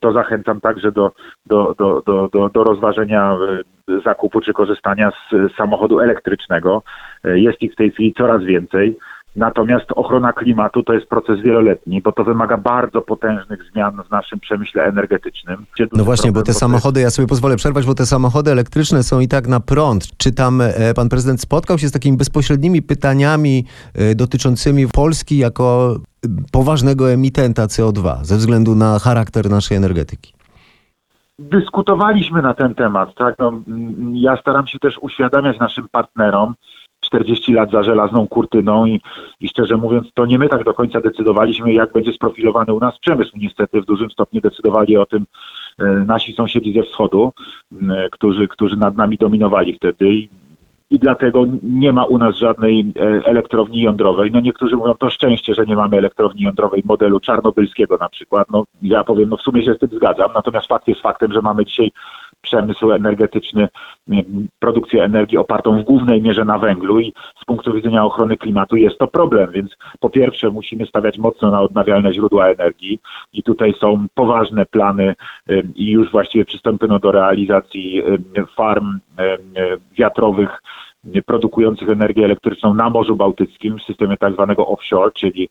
to 0.00 0.12
zachęcam 0.12 0.60
także 0.60 0.92
do, 0.92 1.12
do, 1.46 1.74
do, 1.78 2.02
do, 2.06 2.28
do, 2.32 2.48
do 2.48 2.64
rozważenia 2.64 3.36
y, 3.90 4.00
zakupu 4.00 4.40
czy 4.40 4.52
korzystania 4.52 5.10
z 5.10 5.56
samochodu 5.56 6.00
elektrycznego. 6.00 6.82
Y, 7.26 7.40
Jest 7.40 7.62
ich 7.62 7.72
w 7.72 7.76
tej 7.76 7.90
chwili 7.90 8.14
coraz 8.14 8.42
więcej. 8.42 8.98
Natomiast 9.36 9.86
ochrona 9.96 10.32
klimatu 10.32 10.82
to 10.82 10.92
jest 10.92 11.06
proces 11.06 11.40
wieloletni, 11.40 12.02
bo 12.02 12.12
to 12.12 12.24
wymaga 12.24 12.56
bardzo 12.56 13.00
potężnych 13.02 13.60
zmian 13.72 14.02
w 14.08 14.10
naszym 14.10 14.40
przemyśle 14.40 14.84
energetycznym. 14.84 15.66
No 15.92 16.04
właśnie, 16.04 16.32
bo 16.32 16.42
te 16.42 16.54
samochody, 16.54 17.00
ja 17.00 17.10
sobie 17.10 17.28
pozwolę 17.28 17.56
przerwać, 17.56 17.86
bo 17.86 17.94
te 17.94 18.06
samochody 18.06 18.50
elektryczne 18.50 19.02
są 19.02 19.20
i 19.20 19.28
tak 19.28 19.48
na 19.48 19.60
prąd. 19.60 20.16
Czy 20.16 20.32
tam 20.32 20.60
e, 20.60 20.94
pan 20.94 21.08
prezydent 21.08 21.40
spotkał 21.40 21.78
się 21.78 21.88
z 21.88 21.92
takimi 21.92 22.16
bezpośrednimi 22.16 22.82
pytaniami 22.82 23.64
e, 23.94 24.14
dotyczącymi 24.14 24.86
Polski 24.88 25.38
jako 25.38 25.96
e, 26.24 26.28
poważnego 26.52 27.12
emitenta 27.12 27.66
CO2 27.66 28.24
ze 28.24 28.36
względu 28.36 28.74
na 28.74 28.98
charakter 28.98 29.50
naszej 29.50 29.76
energetyki? 29.76 30.32
dyskutowaliśmy 31.40 32.42
na 32.42 32.54
ten 32.54 32.74
temat. 32.74 33.14
Tak? 33.14 33.34
No, 33.38 33.52
ja 34.12 34.36
staram 34.36 34.66
się 34.66 34.78
też 34.78 34.98
uświadamiać 34.98 35.58
naszym 35.58 35.88
partnerom 35.88 36.54
40 37.10 37.52
lat 37.52 37.70
za 37.70 37.82
żelazną 37.82 38.28
kurtyną 38.28 38.86
i, 38.86 39.00
i 39.40 39.48
szczerze 39.48 39.76
mówiąc, 39.76 40.08
to 40.14 40.26
nie 40.26 40.38
my 40.38 40.48
tak 40.48 40.64
do 40.64 40.74
końca 40.74 41.00
decydowaliśmy, 41.00 41.72
jak 41.72 41.92
będzie 41.92 42.12
sprofilowany 42.12 42.74
u 42.74 42.80
nas 42.80 42.98
przemysł. 42.98 43.32
Niestety 43.36 43.82
w 43.82 43.86
dużym 43.86 44.10
stopniu 44.10 44.40
decydowali 44.40 44.96
o 44.96 45.06
tym 45.06 45.26
e, 45.78 45.84
nasi 45.84 46.32
sąsiedzi 46.32 46.72
ze 46.72 46.82
wschodu, 46.82 47.32
m, 47.72 47.92
którzy, 48.10 48.48
którzy 48.48 48.76
nad 48.76 48.96
nami 48.96 49.16
dominowali 49.16 49.74
wtedy. 49.74 50.14
I, 50.14 50.28
i 50.90 50.98
dlatego 50.98 51.44
nie 51.62 51.92
ma 51.92 52.04
u 52.04 52.18
nas 52.18 52.36
żadnej 52.36 52.92
e, 52.96 53.02
elektrowni 53.24 53.80
jądrowej. 53.80 54.30
No 54.30 54.40
niektórzy 54.40 54.76
mówią, 54.76 54.94
to 54.94 55.10
szczęście, 55.10 55.54
że 55.54 55.66
nie 55.66 55.76
mamy 55.76 55.96
elektrowni 55.96 56.42
jądrowej 56.42 56.82
modelu 56.84 57.20
czarnobylskiego 57.20 57.96
na 57.96 58.08
przykład. 58.08 58.50
No 58.50 58.64
ja 58.82 59.04
powiem, 59.04 59.28
no 59.28 59.36
w 59.36 59.42
sumie 59.42 59.64
się 59.64 59.74
z 59.74 59.78
tym 59.78 59.88
zgadzam, 59.92 60.30
natomiast 60.34 60.66
fakt 60.66 60.88
jest 60.88 61.00
faktem, 61.00 61.32
że 61.32 61.42
mamy 61.42 61.64
dzisiaj 61.64 61.92
przemysł 62.40 62.92
energetyczny, 62.92 63.68
produkcję 64.58 65.04
energii 65.04 65.38
opartą 65.38 65.82
w 65.82 65.84
głównej 65.84 66.22
mierze 66.22 66.44
na 66.44 66.58
węglu 66.58 67.00
i 67.00 67.12
z 67.42 67.44
punktu 67.44 67.72
widzenia 67.72 68.04
ochrony 68.04 68.36
klimatu 68.36 68.76
jest 68.76 68.98
to 68.98 69.06
problem, 69.06 69.50
więc 69.52 69.76
po 70.00 70.10
pierwsze 70.10 70.50
musimy 70.50 70.86
stawiać 70.86 71.18
mocno 71.18 71.50
na 71.50 71.60
odnawialne 71.60 72.14
źródła 72.14 72.48
energii 72.48 73.00
i 73.32 73.42
tutaj 73.42 73.74
są 73.80 74.06
poważne 74.14 74.66
plany 74.66 75.14
i 75.74 75.90
już 75.90 76.10
właściwie 76.10 76.44
przystąpiono 76.44 76.98
do 76.98 77.12
realizacji 77.12 78.02
farm 78.56 78.98
wiatrowych 79.98 80.62
produkujących 81.26 81.88
energię 81.88 82.24
elektryczną 82.24 82.74
na 82.74 82.90
Morzu 82.90 83.16
Bałtyckim 83.16 83.78
w 83.78 83.82
systemie 83.82 84.16
tak 84.16 84.32
zwanego 84.32 84.66
offshore, 84.66 85.12
czyli 85.12 85.48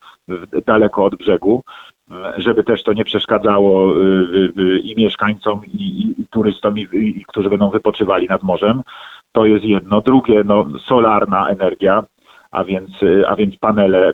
daleko 0.65 1.05
od 1.05 1.15
brzegu, 1.15 1.63
żeby 2.37 2.63
też 2.63 2.83
to 2.83 2.93
nie 2.93 3.05
przeszkadzało 3.05 3.97
y, 3.97 3.99
y, 3.99 4.61
y, 4.61 4.79
i 4.79 4.95
mieszkańcom, 4.95 5.61
i, 5.65 6.15
i, 6.17 6.27
turystom, 6.27 6.77
i, 6.77 6.87
i, 6.91 7.25
którzy 7.27 7.49
będą 7.49 7.69
wypoczywali 7.69 8.27
nad 8.27 8.43
morzem. 8.43 8.81
To 9.31 9.45
jest 9.45 9.65
jedno. 9.65 10.01
Drugie, 10.01 10.43
no, 10.45 10.65
solarna 10.79 11.49
energia, 11.49 12.03
a 12.51 12.63
więc, 12.63 12.89
a 13.27 13.35
więc 13.35 13.57
panele 13.57 14.13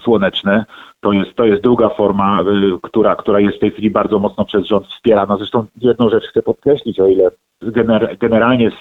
słoneczne. 0.00 0.64
To 1.00 1.12
jest, 1.12 1.34
to 1.34 1.44
jest 1.44 1.62
druga 1.62 1.88
forma, 1.88 2.40
która, 2.82 3.16
która 3.16 3.40
jest 3.40 3.56
w 3.56 3.60
tej 3.60 3.70
chwili 3.70 3.90
bardzo 3.90 4.18
mocno 4.18 4.44
przez 4.44 4.66
rząd 4.66 4.86
wspierana. 4.86 5.36
Zresztą 5.36 5.66
jedną 5.80 6.10
rzecz 6.10 6.24
chcę 6.24 6.42
podkreślić, 6.42 7.00
o 7.00 7.06
ile 7.06 7.30
gener, 7.62 8.16
generalnie 8.18 8.70
z, 8.70 8.74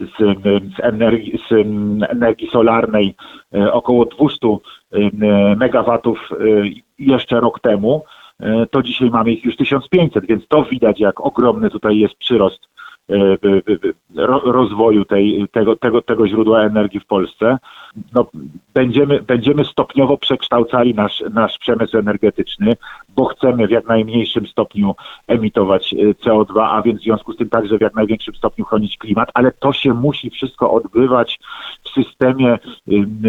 z, 0.00 0.16
z, 0.76 0.80
energii, 0.80 1.38
z 1.48 1.52
energii 2.10 2.48
solarnej 2.50 3.14
y, 3.54 3.72
około 3.72 4.04
200 4.04 4.46
y, 4.46 5.10
megawatów 5.56 6.28
y, 6.40 6.72
jeszcze 6.98 7.40
rok 7.40 7.60
temu, 7.60 8.04
to 8.70 8.82
dzisiaj 8.82 9.10
mamy 9.10 9.32
ich 9.32 9.44
już 9.44 9.56
1500, 9.56 10.26
więc 10.26 10.48
to 10.48 10.64
widać, 10.64 11.00
jak 11.00 11.20
ogromny 11.20 11.70
tutaj 11.70 11.98
jest 11.98 12.14
przyrost 12.14 12.58
ro- 12.62 12.76
rozwoju 14.44 15.04
tej, 15.04 15.46
tego, 15.52 15.76
tego, 15.76 16.02
tego 16.02 16.28
źródła 16.28 16.62
energii 16.62 17.00
w 17.00 17.06
Polsce. 17.06 17.58
No, 18.14 18.26
będziemy, 18.74 19.22
będziemy 19.22 19.64
stopniowo 19.64 20.18
przekształcali 20.18 20.94
nasz, 20.94 21.24
nasz 21.30 21.58
przemysł 21.58 21.98
energetyczny, 21.98 22.76
bo 23.16 23.24
chcemy 23.24 23.66
w 23.66 23.70
jak 23.70 23.86
najmniejszym 23.86 24.46
stopniu 24.46 24.94
emitować 25.26 25.92
y, 25.92 26.14
CO2, 26.14 26.68
a 26.70 26.82
więc 26.82 27.00
w 27.00 27.04
związku 27.04 27.32
z 27.32 27.36
tym 27.36 27.48
także 27.48 27.78
w 27.78 27.80
jak 27.80 27.94
największym 27.94 28.34
stopniu 28.34 28.64
chronić 28.64 28.98
klimat, 28.98 29.30
ale 29.34 29.52
to 29.52 29.72
się 29.72 29.94
musi 29.94 30.30
wszystko 30.30 30.72
odbywać 30.72 31.38
w 31.84 31.88
systemie 31.88 32.58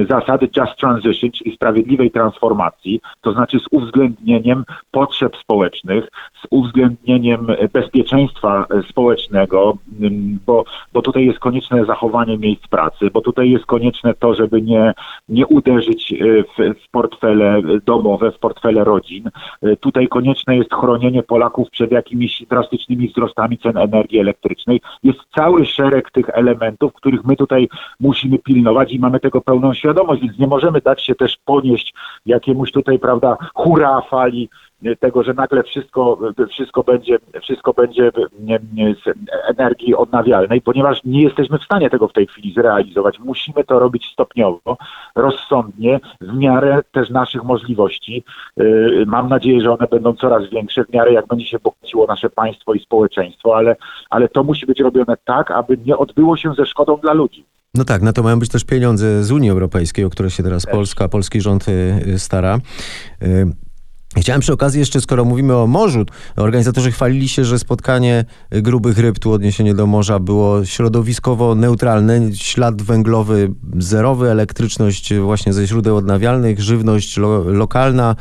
zasady 0.10 0.50
Just 0.58 0.76
Transition, 0.80 1.32
czyli 1.32 1.56
sprawiedliwej 1.56 2.12
transformacji, 2.12 3.02
to 3.22 3.32
znaczy 3.34 3.60
z 3.60 3.66
uwzględnieniem 3.72 4.64
potrzeb 4.92 5.38
społecznych, 5.38 6.08
z 6.44 6.48
uwzględnieniem 6.50 7.48
bezpieczeństwa 7.74 8.66
społecznego, 8.90 9.67
ym, 10.02 10.40
bo, 10.46 10.64
bo 10.94 11.02
tutaj 11.02 11.26
jest 11.26 11.40
konieczne 11.40 11.86
zachowanie 11.86 12.38
miejsc 12.38 12.68
pracy, 12.68 13.10
bo 13.14 13.22
tutaj 13.22 13.50
jest 13.50 13.66
konieczne 13.66 14.14
to, 14.14 14.36
żeby 14.36 14.62
nie, 14.62 14.94
nie 15.30 15.48
uderzyć 15.48 16.14
y, 16.14 16.44
w, 16.44 16.84
w 16.86 16.90
portfele 16.92 17.62
domowe, 17.86 18.32
w 18.32 18.40
portfele 18.40 18.84
rodzin. 18.84 19.30
Y, 19.64 19.78
Tutaj 19.78 20.08
konieczne 20.08 20.58
jest 20.58 20.74
chronienie 20.74 21.24
Polaków 21.24 21.70
przed 21.70 21.92
jakimiś 21.92 22.46
drastycznymi 22.50 23.08
wzrostami 23.08 23.58
cen 23.58 23.78
energii 23.78 24.20
elektrycznej. 24.20 24.82
Jest 25.04 25.20
cały 25.36 25.66
szereg 25.66 26.12
tych 26.12 26.30
elementów, 26.30 26.94
których 26.94 27.24
my 27.26 27.36
tutaj 27.36 27.70
musimy 28.00 28.40
pilnować 28.40 28.92
i 28.92 29.00
mamy 29.00 29.20
tego 29.20 29.42
pełną 29.42 29.74
świadomość, 29.74 30.22
więc 30.22 30.40
nie 30.40 30.48
możemy 30.48 30.82
dać 30.82 31.04
się 31.04 31.16
też 31.16 31.38
ponieść 31.46 31.94
jakiemuś 32.26 32.72
tutaj, 32.72 33.00
prawda, 33.00 33.38
hura 33.54 34.02
fali 34.02 34.50
tego, 35.00 35.24
że 35.24 35.34
nagle 35.34 35.64
wszystko, 35.64 36.20
wszystko 36.50 36.84
będzie, 36.84 37.18
wszystko 37.42 37.74
będzie 37.74 38.08
y, 38.08 38.96
z 39.06 39.18
energii 39.58 39.96
odnawialnej, 39.96 40.62
ponieważ 40.62 41.04
nie 41.04 41.22
jesteśmy 41.22 41.60
w 41.60 41.64
stanie 41.64 41.90
tego 41.90 42.08
w 42.08 42.14
tej 42.14 42.28
chwili 42.28 42.54
zrealizować. 42.54 43.20
Musimy 43.20 43.64
to 43.64 43.80
robić 43.80 44.06
stopniowo, 44.14 44.78
rozsądnie, 45.16 46.00
w 46.22 46.34
miarę 46.34 46.82
też 46.92 47.10
naszych 47.10 47.44
możliwości. 47.44 48.24
Y, 48.62 49.04
Mam 49.08 49.30
nadzieję, 49.30 49.62
że 49.62 49.72
one 49.72 49.88
będą 49.92 50.14
coraz 50.14 50.50
większe, 50.50 50.84
w 50.86 50.94
miarę 50.94 51.14
jak 51.14 51.28
będzie 51.28 51.46
się 51.46 51.60
bogaciło 51.60 52.08
nasze 52.08 52.30
państwo 52.30 52.74
i 52.74 52.80
społeczeństwo, 52.80 53.58
ale, 53.58 53.76
ale 54.10 54.30
to 54.30 54.44
musi 54.44 54.66
być 54.66 54.80
robione 54.80 55.18
tak, 55.26 55.52
aby 55.52 55.78
nie 55.86 55.98
odbyło 55.98 56.38
się 56.38 56.54
ze 56.54 56.66
szkodą 56.66 56.98
dla 56.98 57.14
ludzi. 57.14 57.46
No 57.74 57.84
tak, 57.86 58.02
na 58.02 58.14
to 58.14 58.24
mają 58.24 58.40
być 58.40 58.50
też 58.50 58.64
pieniądze 58.64 59.24
z 59.24 59.32
Unii 59.32 59.50
Europejskiej, 59.50 60.06
o 60.06 60.10
które 60.10 60.30
się 60.30 60.44
teraz 60.44 60.66
Polska, 60.66 61.10
polski 61.10 61.42
rząd 61.42 61.66
y, 61.68 62.20
stara. 62.20 62.60
Chciałem 64.20 64.42
przy 64.42 64.54
okazji 64.54 64.80
jeszcze, 64.80 65.02
skoro 65.02 65.26
mówimy 65.26 65.56
o 65.56 65.68
morzu, 65.68 66.06
organizatorzy 66.36 66.92
chwalili 66.92 67.30
się, 67.30 67.46
że 67.46 67.60
spotkanie 67.60 68.26
grubych 68.52 68.98
ryb, 68.98 69.20
tu 69.20 69.32
odniesienie 69.32 69.74
do 69.74 69.88
morza, 69.88 70.20
było 70.20 70.66
środowiskowo 70.66 71.56
neutralne, 71.56 72.36
ślad 72.36 72.82
węglowy 72.82 73.52
zerowy, 73.78 74.30
elektryczność 74.30 75.14
właśnie 75.14 75.54
ze 75.54 75.68
źródeł 75.68 75.98
odnawialnych, 75.98 76.62
żywność 76.62 77.18
lo, 77.18 77.44
lokalna, 77.44 78.16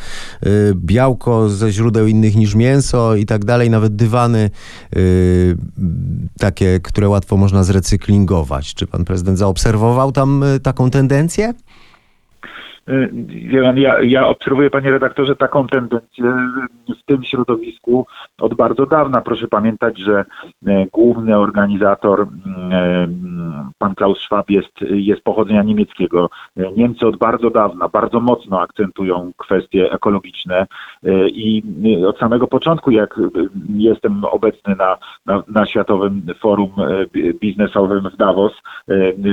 y, 0.47 0.73
białko 0.75 1.49
ze 1.49 1.73
źródeł 1.73 2.07
innych 2.07 2.37
niż 2.37 2.55
mięso 2.55 3.15
i 3.15 3.26
tak 3.26 3.45
dalej, 3.45 3.71
nawet 3.71 3.97
dywany 3.97 4.50
y, 4.97 5.57
takie, 6.38 6.81
które 6.81 7.09
łatwo 7.09 7.37
można 7.37 7.65
zrecyklingować. 7.65 8.75
Czy 8.75 8.87
pan 8.87 9.05
prezydent 9.05 9.38
zaobserwował 9.38 10.12
tam 10.12 10.43
y, 10.43 10.61
taką 10.61 10.91
tendencję? 10.91 11.55
Y, 12.88 13.11
ja, 13.76 14.00
ja 14.02 14.26
obserwuję, 14.26 14.71
panie 14.71 14.90
redaktorze, 14.90 15.37
taką 15.37 15.66
tendencję 15.66 16.33
w 16.88 17.05
tym 17.07 17.25
środowisku 17.25 18.07
od 18.40 18.55
bardzo 18.55 18.87
dawna. 18.87 19.21
Proszę 19.21 19.49
pamiętać, 19.49 19.99
że 19.99 20.25
e, 20.66 20.87
główny 20.93 21.38
organizator, 21.38 22.26
e, 22.71 23.09
pan 23.78 23.95
Klaus 23.95 24.19
Schwab, 24.19 24.50
jest, 24.50 24.73
jest 24.90 25.23
pochodzenia 25.23 25.62
niemieckiego. 25.62 26.31
Niemcy 26.76 27.07
od 27.07 27.16
bardzo 27.16 27.50
dawna, 27.50 27.88
bardzo 27.88 28.21
mocno 28.21 28.61
akcentują 28.61 29.33
kwestie 29.37 29.93
ekologiczne 29.93 30.66
i 31.26 31.62
od 32.07 32.19
samego 32.19 32.47
początku, 32.47 32.90
jak 32.90 33.21
jestem 33.69 34.25
obecny 34.25 34.76
na, 34.76 34.97
na, 35.26 35.43
na 35.49 35.66
Światowym 35.66 36.23
Forum 36.40 36.71
bi- 37.12 37.35
Biznesowym 37.35 38.11
w 38.11 38.16
Davos, 38.16 38.52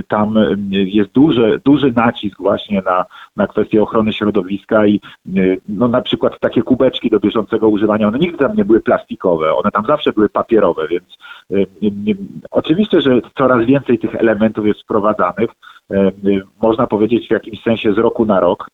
tam 0.08 0.36
jest 0.70 1.12
duży, 1.12 1.62
duży 1.66 1.94
nacisk 1.96 2.38
właśnie 2.38 2.82
na, 2.82 3.06
na 3.36 3.43
kwestię 3.48 3.82
ochrony 3.84 4.14
środowiska 4.14 4.86
i 4.88 5.02
e, 5.28 5.30
no, 5.70 5.88
na 5.88 6.02
przykład 6.02 6.40
takie 6.40 6.62
kubeczki 6.62 7.10
do 7.10 7.20
bieżącego 7.20 7.70
używania, 7.70 8.08
one 8.08 8.20
nigdy 8.20 8.38
tam 8.38 8.56
nie 8.56 8.66
były 8.66 8.82
plastikowe, 8.82 9.54
one 9.56 9.72
tam 9.72 9.86
zawsze 9.86 10.14
były 10.14 10.30
papierowe, 10.30 10.88
więc 10.88 11.04
e, 11.52 11.56
nie- 11.82 12.16
oczywiście, 12.52 13.02
że 13.02 13.22
coraz 13.38 13.66
więcej 13.66 14.00
tych 14.00 14.16
elementów 14.16 14.66
jest 14.68 14.82
wprowadzanych, 14.82 15.50
można 16.62 16.88
powiedzieć 16.88 17.28
w 17.28 17.32
jakimś 17.32 17.64
sensie 17.64 17.94
z 17.94 17.98
roku 17.98 18.26
na 18.26 18.40
rok. 18.40 18.68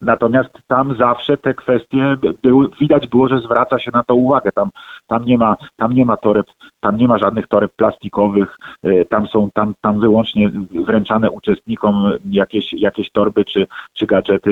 Natomiast 0.00 0.50
tam 0.66 0.96
zawsze 0.96 1.36
te 1.36 1.54
kwestie 1.54 2.16
były, 2.42 2.68
widać 2.80 3.08
było, 3.08 3.28
że 3.28 3.40
zwraca 3.40 3.78
się 3.78 3.90
na 3.94 4.04
to 4.04 4.14
uwagę. 4.14 4.52
Tam, 4.52 4.70
tam 5.06 5.24
nie 5.24 5.38
ma, 5.38 5.56
tam 5.76 5.92
nie 5.92 6.04
ma 6.04 6.16
toreb, 6.16 6.46
tam 6.80 6.96
nie 6.96 7.08
ma 7.08 7.18
żadnych 7.18 7.46
toreb 7.46 7.72
plastikowych, 7.76 8.58
e, 8.82 9.04
tam 9.04 9.26
są, 9.26 9.50
tam, 9.50 9.74
tam 9.80 10.00
wyłącznie 10.00 10.50
wręczane 10.86 11.30
uczestnikom 11.30 12.12
jakieś, 12.30 12.72
jakieś 12.72 13.10
torby 13.10 13.44
czy, 13.44 13.66
czy 13.92 14.06
gadżety, 14.06 14.50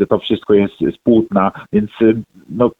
e, 0.00 0.06
to 0.06 0.18
wszystko 0.18 0.54
jest 0.54 0.74
z 0.94 0.98
płótna, 0.98 1.52
więc 1.72 1.90
no, 2.50 2.70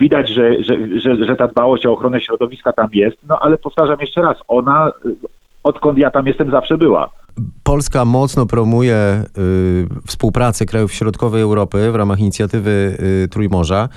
widać, 0.00 0.28
że, 0.28 0.62
że, 0.62 1.00
że, 1.00 1.24
że 1.24 1.36
ta 1.36 1.48
dbałość 1.48 1.86
o 1.86 1.92
ochronę 1.92 2.20
środowiska 2.20 2.72
tam 2.72 2.88
jest, 2.92 3.16
no 3.28 3.38
ale 3.40 3.58
powtarzam 3.58 4.00
jeszcze 4.00 4.22
raz, 4.22 4.36
ona 4.48 4.92
odkąd 5.66 5.98
ja 5.98 6.10
tam 6.10 6.26
jestem 6.26 6.50
zawsze 6.50 6.78
była. 6.78 7.10
Polska 7.62 8.04
mocno 8.04 8.46
promuje 8.46 9.24
y, 9.38 10.06
współpracę 10.06 10.66
krajów 10.66 10.92
środkowej 10.92 11.42
Europy 11.42 11.92
w 11.92 11.94
ramach 11.94 12.20
inicjatywy 12.20 12.96
y, 13.24 13.28
Trójmorza. 13.28 13.88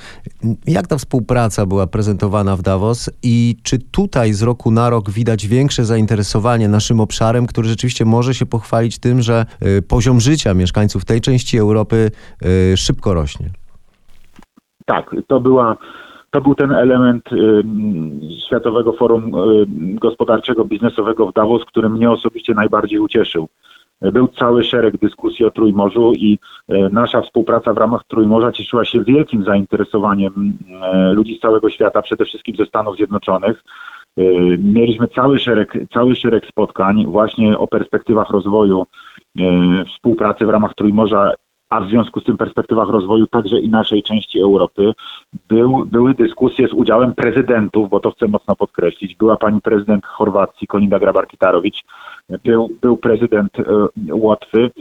Jak 0.68 0.88
ta 0.88 0.98
współpraca 0.98 1.66
była 1.66 1.88
prezentowana 1.88 2.56
w 2.56 2.62
Davos 2.62 3.10
i 3.24 3.56
czy 3.64 3.80
tutaj 3.80 4.34
z 4.34 4.42
roku 4.42 4.72
na 4.72 4.90
rok 4.90 5.10
widać 5.10 5.48
większe 5.48 5.86
zainteresowanie 5.86 6.68
naszym 6.68 7.00
obszarem, 7.00 7.48
który 7.48 7.68
rzeczywiście 7.68 8.06
może 8.06 8.34
się 8.34 8.46
pochwalić 8.46 9.00
tym, 9.00 9.22
że 9.22 9.46
y, 9.78 9.82
poziom 9.82 10.20
życia 10.20 10.54
mieszkańców 10.54 11.06
tej 11.06 11.22
części 11.22 11.58
Europy 11.58 12.12
y, 12.74 12.78
szybko 12.78 13.14
rośnie? 13.14 13.50
Tak, 14.86 15.16
to 15.28 15.40
była. 15.40 15.78
To 16.32 16.42
był 16.42 16.56
ten 16.56 16.72
element 16.72 17.34
y, 17.34 17.64
Światowego 18.48 18.94
Forum 18.94 19.36
y, 19.36 19.66
Gospodarczego, 20.00 20.66
Biznesowego 20.66 21.28
w 21.28 21.34
Davos, 21.34 21.66
który 21.66 21.90
mnie 21.90 22.12
osobiście 22.12 22.54
najbardziej 22.54 23.00
ucieszył. 23.00 23.48
Był 24.02 24.28
cały 24.28 24.64
szereg 24.64 24.98
dyskusji 24.98 25.46
o 25.46 25.52
Trójmorzu 25.52 26.14
i 26.14 26.40
y, 26.70 26.90
nasza 26.92 27.22
współpraca 27.22 27.74
w 27.74 27.78
ramach 27.78 28.04
Trójmorza 28.08 28.52
cieszyła 28.52 28.86
się 28.86 29.04
wielkim 29.04 29.44
zainteresowaniem 29.44 30.58
ludzi 31.14 31.38
z 31.38 31.40
całego 31.40 31.70
świata, 31.70 32.02
przede 32.02 32.26
wszystkim 32.26 32.56
ze 32.56 32.66
Stanów 32.66 32.96
Zjednoczonych. 32.96 33.64
Mieliśmy 34.58 35.08
cały 35.08 35.40
szereg, 35.40 35.74
cały 35.94 36.16
szereg 36.16 36.46
spotkań 36.46 37.06
właśnie 37.06 37.58
o 37.58 37.68
perspektywach 37.68 38.30
rozwoju 38.30 38.86
współpracy 39.88 40.46
w 40.46 40.50
ramach 40.50 40.74
Trójmorza 40.74 41.34
a 41.70 41.82
w 41.82 41.90
związku 41.90 42.20
z 42.20 42.24
tym 42.24 42.38
perspektywach 42.38 42.90
rozwoju 42.90 43.28
także 43.28 43.60
i 43.60 43.70
naszej 43.70 44.04
części 44.04 44.40
Europy. 44.42 44.94
Był, 45.48 45.86
były 45.86 46.14
dyskusje 46.14 46.68
z 46.68 46.74
udziałem 46.74 47.14
prezydentów, 47.16 47.90
bo 47.90 48.00
to 48.00 48.12
chcę 48.12 48.28
mocno 48.28 48.56
podkreślić. 48.56 49.16
Była 49.16 49.38
pani 49.38 49.62
prezydent 49.62 50.06
Chorwacji, 50.06 50.68
Koninda 50.68 51.00
Grabar-Kitarowicz, 51.00 51.84
był, 52.44 52.70
był 52.82 52.98
prezydent 52.98 53.60
e, 53.60 53.64
Łotwy, 54.12 54.72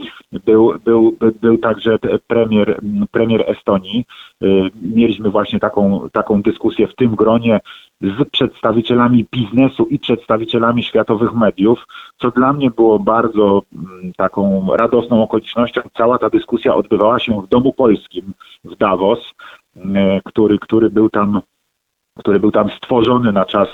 był, 0.45 0.73
był, 0.85 1.11
by- 1.19 1.31
był 1.41 1.57
także 1.57 1.99
premier, 2.27 2.79
premier 3.11 3.43
Estonii. 3.47 4.05
E, 4.41 4.45
Mieliśmy 4.81 5.29
właśnie 5.29 5.59
taką, 5.59 6.09
taką 6.11 6.41
dyskusję 6.41 6.87
w 6.87 6.95
tym 6.95 7.15
gronie 7.15 7.59
z 8.01 8.29
przedstawicielami 8.29 9.25
biznesu 9.31 9.85
i 9.85 9.99
przedstawicielami 9.99 10.83
światowych 10.83 11.33
mediów, 11.33 11.85
co 12.17 12.31
dla 12.31 12.53
mnie 12.53 12.71
było 12.71 12.99
bardzo 12.99 13.61
mm, 13.73 14.13
taką 14.17 14.67
radosną 14.75 15.23
okolicznością. 15.23 15.81
Cała 15.97 16.17
ta 16.17 16.29
dyskusja 16.29 16.75
odbywała 16.75 17.19
się 17.19 17.41
w 17.41 17.47
Domu 17.47 17.73
Polskim 17.73 18.33
w 18.63 18.75
Davos, 18.75 19.33
e, 19.75 20.21
który, 20.25 20.59
który 20.59 20.89
był 20.89 21.09
tam 21.09 21.41
który 22.19 22.39
był 22.39 22.51
tam 22.51 22.69
stworzony 22.69 23.31
na 23.31 23.45
czas, 23.45 23.67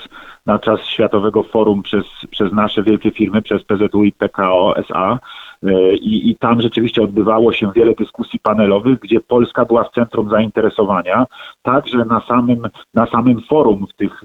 na 0.46 0.58
czas 0.58 0.80
Światowego 0.80 1.42
Forum 1.42 1.82
przez, 1.82 2.04
przez 2.30 2.52
nasze 2.52 2.82
wielkie 2.82 3.10
firmy, 3.10 3.42
przez 3.42 3.64
PZU 3.64 4.04
i 4.04 4.12
PKO 4.12 4.76
SA. 4.76 5.18
E, 5.62 5.96
I, 5.96 6.30
I 6.30 6.36
tam 6.36 6.60
rzeczywiście 6.60 7.02
odbywało 7.02 7.52
się 7.52 7.72
wiele 7.74 7.94
dyskusji 7.94 8.40
panelowych, 8.40 8.98
gdzie 8.98 9.20
Polska 9.20 9.64
była 9.64 9.84
w 9.84 9.90
centrum 9.90 10.30
zainteresowania, 10.30 11.26
także 11.62 12.04
na 12.04 12.20
samym, 12.20 12.68
na 12.94 13.06
samym 13.06 13.40
forum 13.40 13.86
w, 13.90 13.94
tych, 13.94 14.24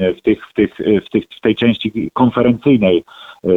e, 0.00 0.12
w, 0.14 0.22
tych, 0.22 0.46
w, 0.48 0.52
tych, 0.52 0.74
w, 1.06 1.10
tych, 1.10 1.24
w 1.38 1.40
tej 1.40 1.54
części 1.54 2.10
konferencyjnej. 2.12 3.04
E, 3.44 3.48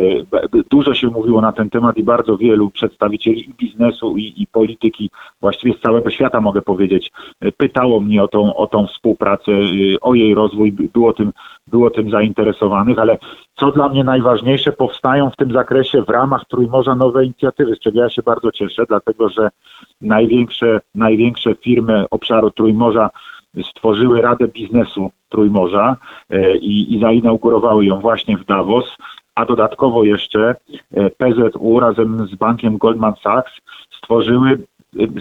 Dużo 0.69 0.93
się 0.93 1.07
mówiło 1.07 1.41
na 1.41 1.51
ten 1.51 1.69
temat 1.69 1.97
i 1.97 2.03
bardzo 2.03 2.37
wielu 2.37 2.69
przedstawicieli 2.69 3.49
i 3.49 3.53
biznesu, 3.53 4.17
i, 4.17 4.33
i 4.37 4.47
polityki, 4.47 5.09
właściwie 5.41 5.73
z 5.73 5.81
całego 5.81 6.09
świata 6.09 6.41
mogę 6.41 6.61
powiedzieć, 6.61 7.11
e, 7.41 7.51
pytało 7.51 7.99
mnie 7.99 8.23
o 8.23 8.27
tą, 8.27 8.55
o 8.55 8.67
tą 8.67 8.87
współpracę, 8.87 9.51
e, 9.51 9.99
o 10.01 10.15
jej 10.15 10.33
rozwój, 10.33 10.71
było 10.71 11.13
tym, 11.13 11.31
było 11.69 11.89
tym 11.89 12.09
zainteresowanych, 12.09 12.99
ale 12.99 13.17
co 13.55 13.71
dla 13.71 13.89
mnie 13.89 14.03
najważniejsze, 14.03 14.71
powstają 14.71 15.29
w 15.29 15.35
tym 15.35 15.51
zakresie 15.51 16.01
w 16.01 16.09
ramach 16.09 16.45
Trójmorza 16.45 16.95
nowe 16.95 17.25
inicjatywy, 17.25 17.75
z 17.75 17.79
czego 17.79 17.99
ja 17.99 18.09
się 18.09 18.21
bardzo 18.21 18.51
cieszę, 18.51 18.85
dlatego 18.87 19.29
że 19.29 19.49
największe, 20.01 20.81
największe 20.95 21.55
firmy 21.55 22.05
obszaru 22.11 22.51
Trójmorza 22.51 23.09
stworzyły 23.63 24.21
Radę 24.21 24.47
Biznesu 24.47 25.11
Trójmorza 25.29 25.97
e, 26.29 26.57
i, 26.57 26.95
i 26.95 26.99
zainaugurowały 26.99 27.85
ją 27.85 27.99
właśnie 27.99 28.37
w 28.37 28.45
Davos, 28.45 28.97
a 29.35 29.45
dodatkowo 29.45 30.03
jeszcze 30.03 30.55
e, 30.93 31.09
PZU 31.09 31.79
razem 31.79 32.27
z 32.27 32.35
bankiem 32.35 32.77
Goldman 32.77 33.13
Sachs 33.23 33.51
stworzyły 33.97 34.59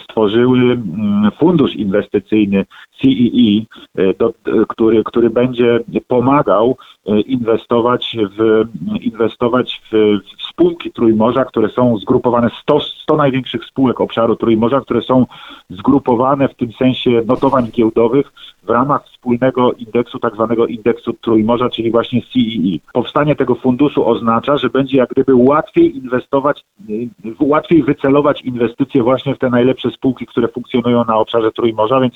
stworzyły 0.02 0.58
mm, 0.58 1.30
fundusz 1.38 1.74
inwestycyjny 1.74 2.64
CEE, 3.00 3.66
e, 3.94 4.14
do, 4.14 4.34
który, 4.68 5.04
który 5.04 5.30
będzie 5.30 5.80
pomagał 6.06 6.76
e, 7.06 7.20
inwestować 7.20 8.16
w, 8.38 8.64
inwestować 9.00 9.82
w, 9.92 10.18
w 10.38 10.47
spółki 10.58 10.92
Trójmorza, 10.92 11.44
które 11.44 11.68
są 11.68 11.98
zgrupowane, 11.98 12.50
100, 12.62 12.80
100 12.80 13.16
największych 13.16 13.64
spółek 13.64 14.00
obszaru 14.00 14.36
Trójmorza, 14.36 14.80
które 14.80 15.02
są 15.02 15.26
zgrupowane 15.70 16.48
w 16.48 16.54
tym 16.54 16.72
sensie 16.72 17.22
notowań 17.26 17.70
giełdowych 17.70 18.32
w 18.62 18.70
ramach 18.70 19.04
wspólnego 19.04 19.72
indeksu, 19.72 20.18
tak 20.18 20.34
zwanego 20.34 20.66
indeksu 20.66 21.12
Trójmorza, 21.12 21.70
czyli 21.70 21.90
właśnie 21.90 22.22
CEE. 22.22 22.78
Powstanie 22.92 23.36
tego 23.36 23.54
funduszu 23.54 24.08
oznacza, 24.08 24.56
że 24.56 24.70
będzie 24.70 24.96
jak 24.96 25.10
gdyby 25.10 25.34
łatwiej 25.34 25.96
inwestować, 25.96 26.64
y, 26.90 27.08
łatwiej 27.40 27.82
wycelować 27.82 28.42
inwestycje 28.42 29.02
właśnie 29.02 29.34
w 29.34 29.38
te 29.38 29.50
najlepsze 29.50 29.90
spółki, 29.90 30.26
które 30.26 30.48
funkcjonują 30.48 31.04
na 31.04 31.16
obszarze 31.16 31.52
Trójmorza, 31.52 32.00
więc 32.00 32.14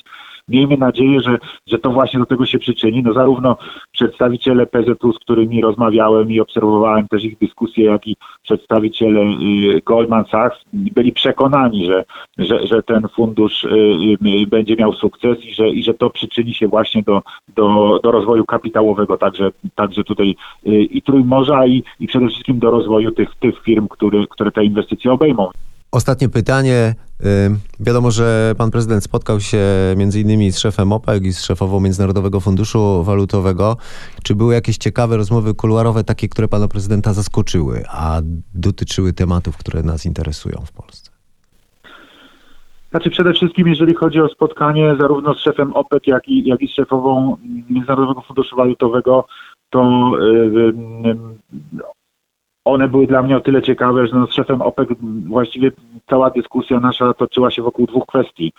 miejmy 0.49 0.77
nadzieję, 0.77 1.21
że, 1.21 1.39
że 1.67 1.79
to 1.79 1.91
właśnie 1.91 2.21
do 2.21 2.27
tego 2.27 2.47
się 2.47 2.59
przyczyni. 2.59 3.03
No 3.03 3.13
zarówno 3.13 3.57
przedstawiciele 3.93 4.67
PZU, 4.67 5.13
z 5.13 5.19
którymi 5.19 5.63
rozmawiałem 5.63 6.31
i 6.33 6.41
obserwowałem 6.41 7.09
też 7.09 7.25
ich 7.25 7.39
dyskusje, 7.39 7.85
jak 7.85 8.07
i 8.07 8.17
przedstawiciele 8.43 9.21
y, 9.21 9.83
Goldman 9.85 10.25
Sachs 10.25 10.65
byli 10.73 11.13
przekonani, 11.13 11.87
że, 11.87 12.05
że, 12.39 12.67
że 12.67 12.83
ten 12.83 13.09
fundusz 13.09 13.65
y, 13.65 13.69
y, 14.27 14.47
będzie 14.47 14.77
miał 14.77 14.93
sukces 14.93 15.45
i 15.45 15.55
że, 15.55 15.69
i 15.69 15.83
że 15.83 15.95
to 15.95 16.11
przyczyni 16.11 16.55
się 16.55 16.69
właśnie 16.69 17.03
do, 17.03 17.23
do, 17.57 18.01
do 18.03 18.11
rozwoju 18.11 18.45
kapitałowego, 18.45 19.19
także, 19.19 19.51
także 19.75 20.05
tutaj 20.05 20.37
i 20.65 21.03
Trójmorza 21.03 21.67
i, 21.67 21.83
i 22.01 22.07
przede 22.07 22.29
wszystkim 22.29 22.59
do 22.59 22.71
rozwoju 22.71 23.11
tych, 23.11 23.35
tych 23.35 23.63
firm, 23.63 23.89
które, 23.89 24.27
które 24.31 24.53
te 24.53 24.65
inwestycje 24.65 25.13
obejmą. 25.13 25.51
Ostatnie 25.93 26.29
pytanie. 26.29 26.95
Wiadomo, 27.81 28.11
że 28.11 28.55
pan 28.59 28.71
prezydent 28.71 29.05
spotkał 29.05 29.41
się 29.41 29.59
między 29.97 30.21
innymi 30.21 30.53
z 30.53 30.59
szefem 30.59 30.93
OPEC 30.93 31.25
i 31.25 31.33
z 31.33 31.45
szefową 31.45 31.81
Międzynarodowego 31.81 32.41
Funduszu 32.41 33.03
Walutowego. 33.05 33.77
Czy 34.23 34.35
były 34.35 34.55
jakieś 34.55 34.77
ciekawe 34.77 35.17
rozmowy 35.17 35.55
kuluarowe, 35.55 36.05
takie, 36.05 36.29
które 36.29 36.49
pana 36.49 36.69
prezydenta 36.69 37.13
zaskoczyły, 37.13 37.83
a 37.91 38.21
dotyczyły 38.55 39.13
tematów, 39.13 39.57
które 39.57 39.83
nas 39.83 40.07
interesują 40.07 40.59
w 40.67 40.73
Polsce? 40.73 41.11
Znaczy 42.91 43.11
przede 43.11 43.33
wszystkim, 43.33 43.69
jeżeli 43.69 43.95
chodzi 43.95 44.21
o 44.21 44.29
spotkanie 44.29 44.97
zarówno 45.01 45.35
z 45.35 45.39
szefem 45.39 45.73
OPEC, 45.73 46.03
jak 46.07 46.29
i, 46.29 46.49
jak 46.49 46.63
i 46.63 46.69
z 46.69 46.75
szefową 46.75 47.37
Międzynarodowego 47.71 48.21
Funduszu 48.21 48.57
Walutowego, 48.57 49.27
to 49.71 50.13
y, 50.21 50.25
y, 51.09 51.15
one 52.65 52.89
były 52.89 53.07
dla 53.07 53.23
mnie 53.23 53.37
o 53.37 53.41
tyle 53.41 53.63
ciekawe, 53.63 54.07
że 54.07 54.17
no 54.17 54.27
z 54.27 54.33
szefem 54.33 54.63
OPEC 54.63 54.89
właściwie 55.27 55.71
cała 56.11 56.31
dyskusja 56.31 56.81
nasza 56.81 57.15
toczyła 57.15 57.51
się 57.51 57.63
wokół 57.63 57.87
dwóch 57.87 58.07
kwestii. 58.07 58.53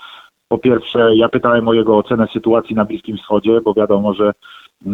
Po 0.48 0.58
pierwsze, 0.58 1.16
ja 1.16 1.30
pytałem 1.30 1.68
o 1.68 1.74
jego 1.74 1.98
ocenę 1.98 2.28
sytuacji 2.34 2.76
na 2.76 2.86
Bliskim 2.86 3.18
Wschodzie, 3.18 3.62
bo 3.62 3.74
wiadomo, 3.74 4.14
że 4.14 4.32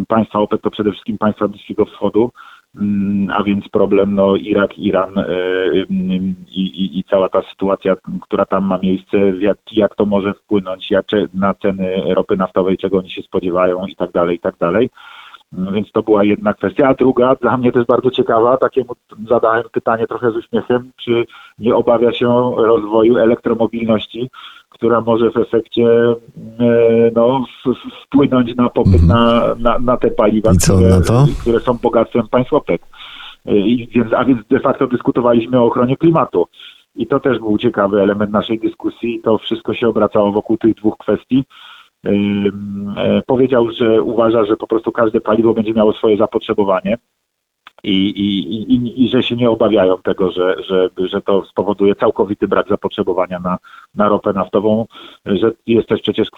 państwa 0.08 0.38
OPEC 0.38 0.60
to 0.60 0.70
przede 0.70 0.92
wszystkim 0.92 1.18
państwa 1.18 1.48
Bliskiego 1.48 1.84
Wschodu, 1.84 2.30
mm, 2.76 3.30
a 3.30 3.42
więc 3.42 3.68
problem 3.68 4.14
no, 4.14 4.36
Irak, 4.36 4.78
Iran 4.78 5.18
e, 5.18 5.26
i, 6.48 6.60
i, 6.60 6.98
i 6.98 7.04
cała 7.04 7.28
ta 7.28 7.42
sytuacja, 7.42 7.96
która 8.22 8.46
tam 8.46 8.64
ma 8.64 8.78
miejsce, 8.78 9.18
jak, 9.38 9.58
jak 9.72 9.94
to 9.94 10.06
może 10.06 10.34
wpłynąć 10.34 10.90
jak, 10.90 11.06
na 11.34 11.54
ceny 11.54 12.14
ropy 12.14 12.36
naftowej, 12.36 12.78
czego 12.78 12.98
oni 12.98 13.10
się 13.10 13.22
spodziewają 13.22 13.86
i 13.86 13.96
tak 13.96 14.12
dalej, 14.12 14.36
i 14.36 14.40
tak 14.40 14.56
dalej. 14.60 14.90
No 15.52 15.72
Więc 15.72 15.92
to 15.92 16.02
była 16.02 16.24
jedna 16.24 16.54
kwestia. 16.54 16.88
A 16.88 16.94
druga, 16.94 17.34
dla 17.34 17.56
mnie 17.56 17.72
też 17.72 17.86
bardzo 17.86 18.10
ciekawa, 18.10 18.56
takiemu 18.56 18.96
zadałem 19.28 19.64
pytanie 19.72 20.06
trochę 20.06 20.30
z 20.30 20.36
uśmiechem, 20.36 20.90
czy 20.96 21.26
nie 21.58 21.74
obawia 21.74 22.12
się 22.12 22.52
rozwoju 22.56 23.16
elektromobilności, 23.16 24.30
która 24.68 25.00
może 25.00 25.30
w 25.30 25.36
efekcie 25.36 25.86
e, 25.88 26.16
no, 27.14 27.44
wpłynąć 28.04 28.56
na 28.56 28.68
popyt 28.68 29.02
na, 29.02 29.54
na, 29.58 29.78
na 29.78 29.96
te 29.96 30.10
paliwa, 30.10 30.54
co 30.54 30.74
które, 30.74 31.00
które 31.40 31.60
są 31.60 31.74
bogactwem 31.82 32.28
państw 32.28 32.52
OPEC. 32.52 32.82
E, 33.46 33.56
I 33.56 33.88
więc, 33.88 34.12
a 34.12 34.24
więc 34.24 34.46
de 34.50 34.60
facto 34.60 34.86
dyskutowaliśmy 34.86 35.60
o 35.60 35.64
ochronie 35.64 35.96
klimatu. 35.96 36.46
I 36.96 37.06
to 37.06 37.20
też 37.20 37.38
był 37.38 37.58
ciekawy 37.58 38.02
element 38.02 38.30
naszej 38.30 38.58
dyskusji. 38.58 39.20
To 39.24 39.38
wszystko 39.38 39.74
się 39.74 39.88
obracało 39.88 40.32
wokół 40.32 40.56
tych 40.56 40.74
dwóch 40.74 40.96
kwestii. 40.98 41.44
E, 42.04 43.22
Powiedział, 43.26 43.70
że 43.70 44.02
uważa, 44.02 44.44
że 44.44 44.56
po 44.56 44.66
prostu 44.66 44.92
każde 44.92 45.20
paliwo 45.20 45.54
będzie 45.54 45.74
miało 45.74 45.92
swoje 45.92 46.16
zapotrzebowanie 46.16 46.98
i, 47.84 48.08
i, 48.08 48.72
i, 48.74 49.04
i, 49.04 49.08
że 49.08 49.22
się 49.22 49.36
nie 49.36 49.50
obawiają 49.50 49.98
tego, 49.98 50.30
że, 50.32 50.56
że, 50.68 50.88
że 50.98 51.22
to 51.22 51.44
spowoduje 51.44 51.94
całkowity 51.94 52.48
brak 52.48 52.68
zapotrzebowania 52.68 53.38
na, 53.38 53.58
na 53.94 54.08
ropę 54.08 54.32
naftową, 54.32 54.86
że 55.26 55.52
jest 55.66 55.88
też 55.88 56.00
przecież 56.00 56.28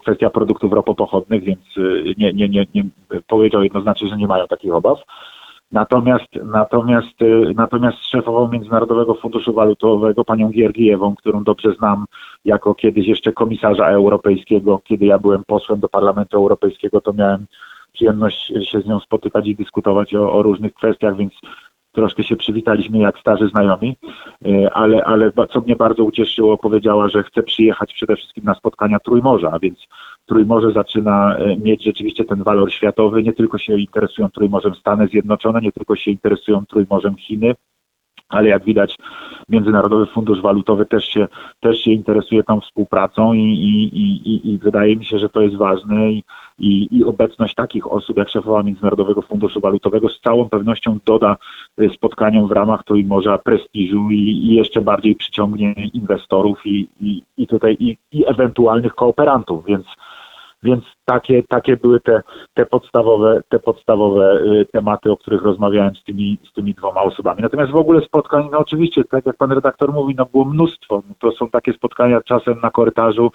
kwestia 0.00 0.30
produktów 0.30 0.72
ropopochodnych, 0.72 1.44
więc 1.44 1.60
y, 1.76 2.14
nie, 2.18 2.32
nie, 2.32 2.48
nie, 2.48 2.66
nie 2.74 2.84
powiedział 3.26 3.62
jednoznacznie, 3.62 4.08
że 4.08 4.16
nie 4.16 4.26
mają 4.26 4.46
takich 4.46 4.74
obaw. 4.74 4.98
Natomiast, 5.72 6.34
natomiast, 6.44 7.22
y, 7.22 7.52
natomiast 7.56 7.98
szefową 8.04 8.48
Międzynarodowego 8.48 9.14
Funduszu 9.14 9.52
Walutowego, 9.52 10.24
panią 10.24 10.50
Giergijewą, 10.50 11.14
którą 11.16 11.44
dobrze 11.44 11.72
znam 11.72 12.04
jako 12.44 12.74
kiedyś 12.74 13.06
jeszcze 13.06 13.32
komisarza 13.32 13.86
europejskiego, 13.88 14.80
kiedy 14.84 15.06
ja 15.06 15.18
byłem 15.18 15.44
posłem 15.46 15.80
do 15.80 15.88
Parlamentu 15.88 16.36
Europejskiego, 16.36 17.00
to 17.00 17.12
miałem 17.12 17.46
przyjemność 17.92 18.52
się 18.70 18.80
z 18.80 18.86
nią 18.86 19.00
spotykać 19.00 19.46
i 19.46 19.56
dyskutować 19.56 20.14
o, 20.14 20.32
o 20.32 20.42
różnych 20.42 20.74
kwestiach, 20.74 21.16
więc 21.16 21.32
troszkę 21.92 22.22
się 22.22 22.36
przywitaliśmy 22.36 22.98
jak 22.98 23.18
starzy 23.18 23.48
znajomi, 23.48 23.96
Y, 24.46 24.70
ale, 24.72 25.04
ale 25.04 25.32
co 25.50 25.60
mnie 25.60 25.76
bardzo 25.76 26.04
ucieszyło, 26.04 26.58
powiedziała, 26.58 27.08
że 27.08 27.22
chce 27.22 27.42
przyjechać 27.42 27.94
przede 27.94 28.16
wszystkim 28.16 28.44
na 28.44 28.54
spotkania 28.54 28.98
Trójmorza, 28.98 29.58
więc 29.62 29.78
Trójmorze 30.26 30.72
zaczyna 30.72 31.36
e, 31.36 31.56
mieć 31.56 31.84
rzeczywiście 31.84 32.24
ten 32.24 32.42
walor 32.42 32.72
światowy. 32.72 33.22
Nie 33.22 33.32
tylko 33.32 33.58
się 33.58 33.78
interesują 33.78 34.30
Trójmorzem 34.30 34.74
Stany 34.74 35.08
Zjednoczone, 35.08 35.60
nie 35.60 35.72
tylko 35.72 35.96
się 35.96 36.10
interesują 36.10 36.66
Trójmorzem 36.66 37.16
Chiny, 37.16 37.54
ale 38.30 38.48
jak 38.48 38.64
widać 38.64 38.96
Międzynarodowy 39.48 40.06
Fundusz 40.06 40.40
Walutowy 40.40 40.86
też 40.86 41.04
się, 41.04 41.28
też 41.60 41.80
się 41.80 41.90
interesuje 41.90 42.42
tą 42.42 42.60
współpracą 42.60 43.32
i, 43.32 43.38
i, 43.42 43.98
i, 44.00 44.52
i- 44.54 44.58
wydaje 44.58 44.96
mi 44.96 45.04
się, 45.04 45.18
że 45.18 45.28
to 45.28 45.40
jest 45.40 45.56
ważne 45.56 46.12
i, 46.12 46.24
i, 46.58 46.88
i 46.90 47.04
obecność 47.04 47.54
takich 47.54 47.92
osób 47.92 48.16
jak 48.16 48.28
szefowa 48.28 48.62
Międzynarodowego 48.62 49.22
Funduszu 49.22 49.60
Walutowego 49.60 50.08
z 50.08 50.20
całą 50.20 50.48
pewnością 50.48 50.98
doda 51.06 51.36
y, 51.80 51.90
spotkaniom 51.94 52.48
w 52.48 52.52
ramach 52.52 52.84
Trójmorza 52.84 53.38
prestiżu 53.38 54.10
i, 54.10 54.16
i 54.16 54.54
jeszcze 54.54 54.80
bardziej 54.80 55.14
przyciągnie 55.16 55.74
inwestorów 55.94 56.66
i, 56.66 56.88
i, 57.00 57.22
i 57.36 57.46
tutaj 57.46 57.76
i, 57.80 57.96
i 58.12 58.24
ewentualnych 58.26 58.94
kooperantów, 58.94 59.64
więc 59.66 59.86
więc 60.62 60.84
takie, 61.04 61.42
takie 61.42 61.76
były 61.76 62.00
te, 62.00 62.22
te 62.54 62.66
podstawowe, 62.66 63.40
te 63.48 63.58
podstawowe 63.58 64.40
y, 64.42 64.66
tematy, 64.72 65.12
o 65.12 65.16
których 65.16 65.42
rozmawiałem 65.42 65.96
z 65.96 66.04
tymi, 66.04 66.38
z 66.50 66.52
tymi 66.52 66.74
dwoma 66.74 67.02
osobami. 67.02 67.42
Natomiast 67.42 67.72
w 67.72 67.76
ogóle 67.76 68.00
spotkań, 68.00 68.48
no 68.52 68.58
oczywiście, 68.58 69.04
tak 69.04 69.26
jak 69.26 69.36
pan 69.36 69.52
redaktor 69.52 69.92
mówi, 69.92 70.14
no 70.14 70.26
było 70.26 70.44
mnóstwo. 70.44 71.02
No 71.08 71.14
To 71.18 71.32
są 71.32 71.48
takie 71.48 71.72
spotkania 71.72 72.20
czasem 72.20 72.60
na 72.62 72.70
korytarzu, 72.70 73.30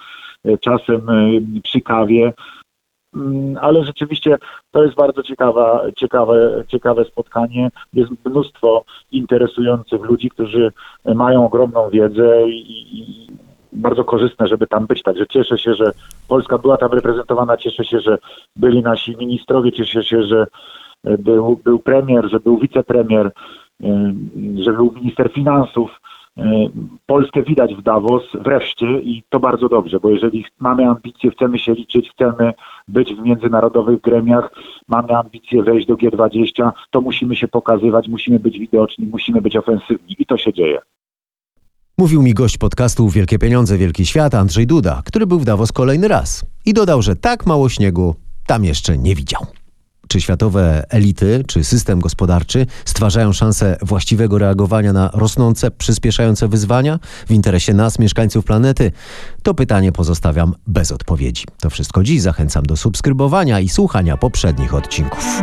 y, 0.46 0.58
czasem 0.58 1.08
y, 1.08 1.60
przy 1.62 1.80
kawie. 1.80 2.32
Mm, 3.14 3.58
Ale 3.60 3.84
rzeczywiście 3.84 4.38
to 4.70 4.84
jest 4.84 4.94
bardzo 4.94 5.22
ciekawa, 5.22 5.82
ciekawe, 5.96 6.64
ciekawe 6.68 7.04
spotkanie. 7.04 7.70
Jest 7.92 8.10
mnóstwo 8.24 8.84
interesujących 9.12 10.02
ludzi, 10.02 10.30
którzy 10.30 10.72
mają 11.04 11.46
ogromną 11.46 11.90
wiedzę 11.90 12.48
i, 12.48 12.98
i 12.98 13.26
bardzo 13.72 14.04
korzystne, 14.04 14.46
żeby 14.46 14.66
tam 14.66 14.86
być. 14.86 15.02
Także 15.02 15.26
cieszę 15.26 15.58
się, 15.58 15.74
że 15.74 15.92
Polska 16.28 16.58
była 16.58 16.76
tam 16.76 16.92
reprezentowana, 16.92 17.56
cieszę 17.56 17.84
się, 17.84 18.00
że 18.00 18.18
byli 18.56 18.82
nasi 18.82 19.16
ministrowie, 19.16 19.72
cieszę 19.72 20.04
się, 20.04 20.22
że 20.22 20.46
e, 21.04 21.18
był, 21.18 21.60
był 21.64 21.78
premier, 21.78 22.30
że 22.30 22.40
był 22.40 22.58
wicepremier, 22.58 23.32
e, 23.84 24.14
że 24.58 24.72
był 24.72 24.92
minister 24.92 25.32
finansów. 25.32 26.00
E, 26.38 26.68
Polskę 27.06 27.42
widać 27.42 27.74
w 27.74 27.82
Davos 27.82 28.22
wreszcie 28.34 29.00
i 29.00 29.22
to 29.28 29.40
bardzo 29.40 29.68
dobrze, 29.68 30.00
bo 30.00 30.10
jeżeli 30.10 30.44
mamy 30.60 30.86
ambicje, 30.88 31.30
chcemy 31.30 31.58
się 31.58 31.72
liczyć, 31.72 32.10
chcemy 32.10 32.52
być 32.88 33.14
w 33.14 33.22
międzynarodowych 33.22 34.00
gremiach, 34.00 34.50
mamy 34.88 35.16
ambicje 35.16 35.62
wejść 35.62 35.86
do 35.86 35.94
G20, 35.94 36.70
to 36.90 37.00
musimy 37.00 37.36
się 37.36 37.48
pokazywać, 37.48 38.08
musimy 38.08 38.38
być 38.38 38.58
widoczni, 38.58 39.06
musimy 39.06 39.40
być 39.40 39.56
ofensywni 39.56 40.16
i 40.18 40.26
to 40.26 40.36
się 40.36 40.52
dzieje. 40.52 40.80
Mówił 41.98 42.22
mi 42.22 42.34
gość 42.34 42.58
podcastu 42.58 43.08
Wielkie 43.08 43.38
Pieniądze, 43.38 43.78
Wielki 43.78 44.06
Świat, 44.06 44.34
Andrzej 44.34 44.66
Duda, 44.66 45.02
który 45.04 45.26
był 45.26 45.40
w 45.40 45.44
Davos 45.44 45.72
kolejny 45.72 46.08
raz. 46.08 46.44
I 46.64 46.74
dodał, 46.74 47.02
że 47.02 47.16
tak 47.16 47.46
mało 47.46 47.68
śniegu 47.68 48.14
tam 48.46 48.64
jeszcze 48.64 48.98
nie 48.98 49.14
widział. 49.14 49.46
Czy 50.08 50.20
światowe 50.20 50.84
elity, 50.90 51.44
czy 51.46 51.64
system 51.64 52.00
gospodarczy 52.00 52.66
stwarzają 52.84 53.32
szansę 53.32 53.76
właściwego 53.82 54.38
reagowania 54.38 54.92
na 54.92 55.10
rosnące, 55.14 55.70
przyspieszające 55.70 56.48
wyzwania 56.48 56.98
w 57.26 57.30
interesie 57.30 57.74
nas, 57.74 57.98
mieszkańców 57.98 58.44
planety? 58.44 58.92
To 59.42 59.54
pytanie 59.54 59.92
pozostawiam 59.92 60.54
bez 60.66 60.92
odpowiedzi. 60.92 61.44
To 61.60 61.70
wszystko 61.70 62.02
dziś. 62.02 62.22
Zachęcam 62.22 62.62
do 62.62 62.76
subskrybowania 62.76 63.60
i 63.60 63.68
słuchania 63.68 64.16
poprzednich 64.16 64.74
odcinków. 64.74 65.42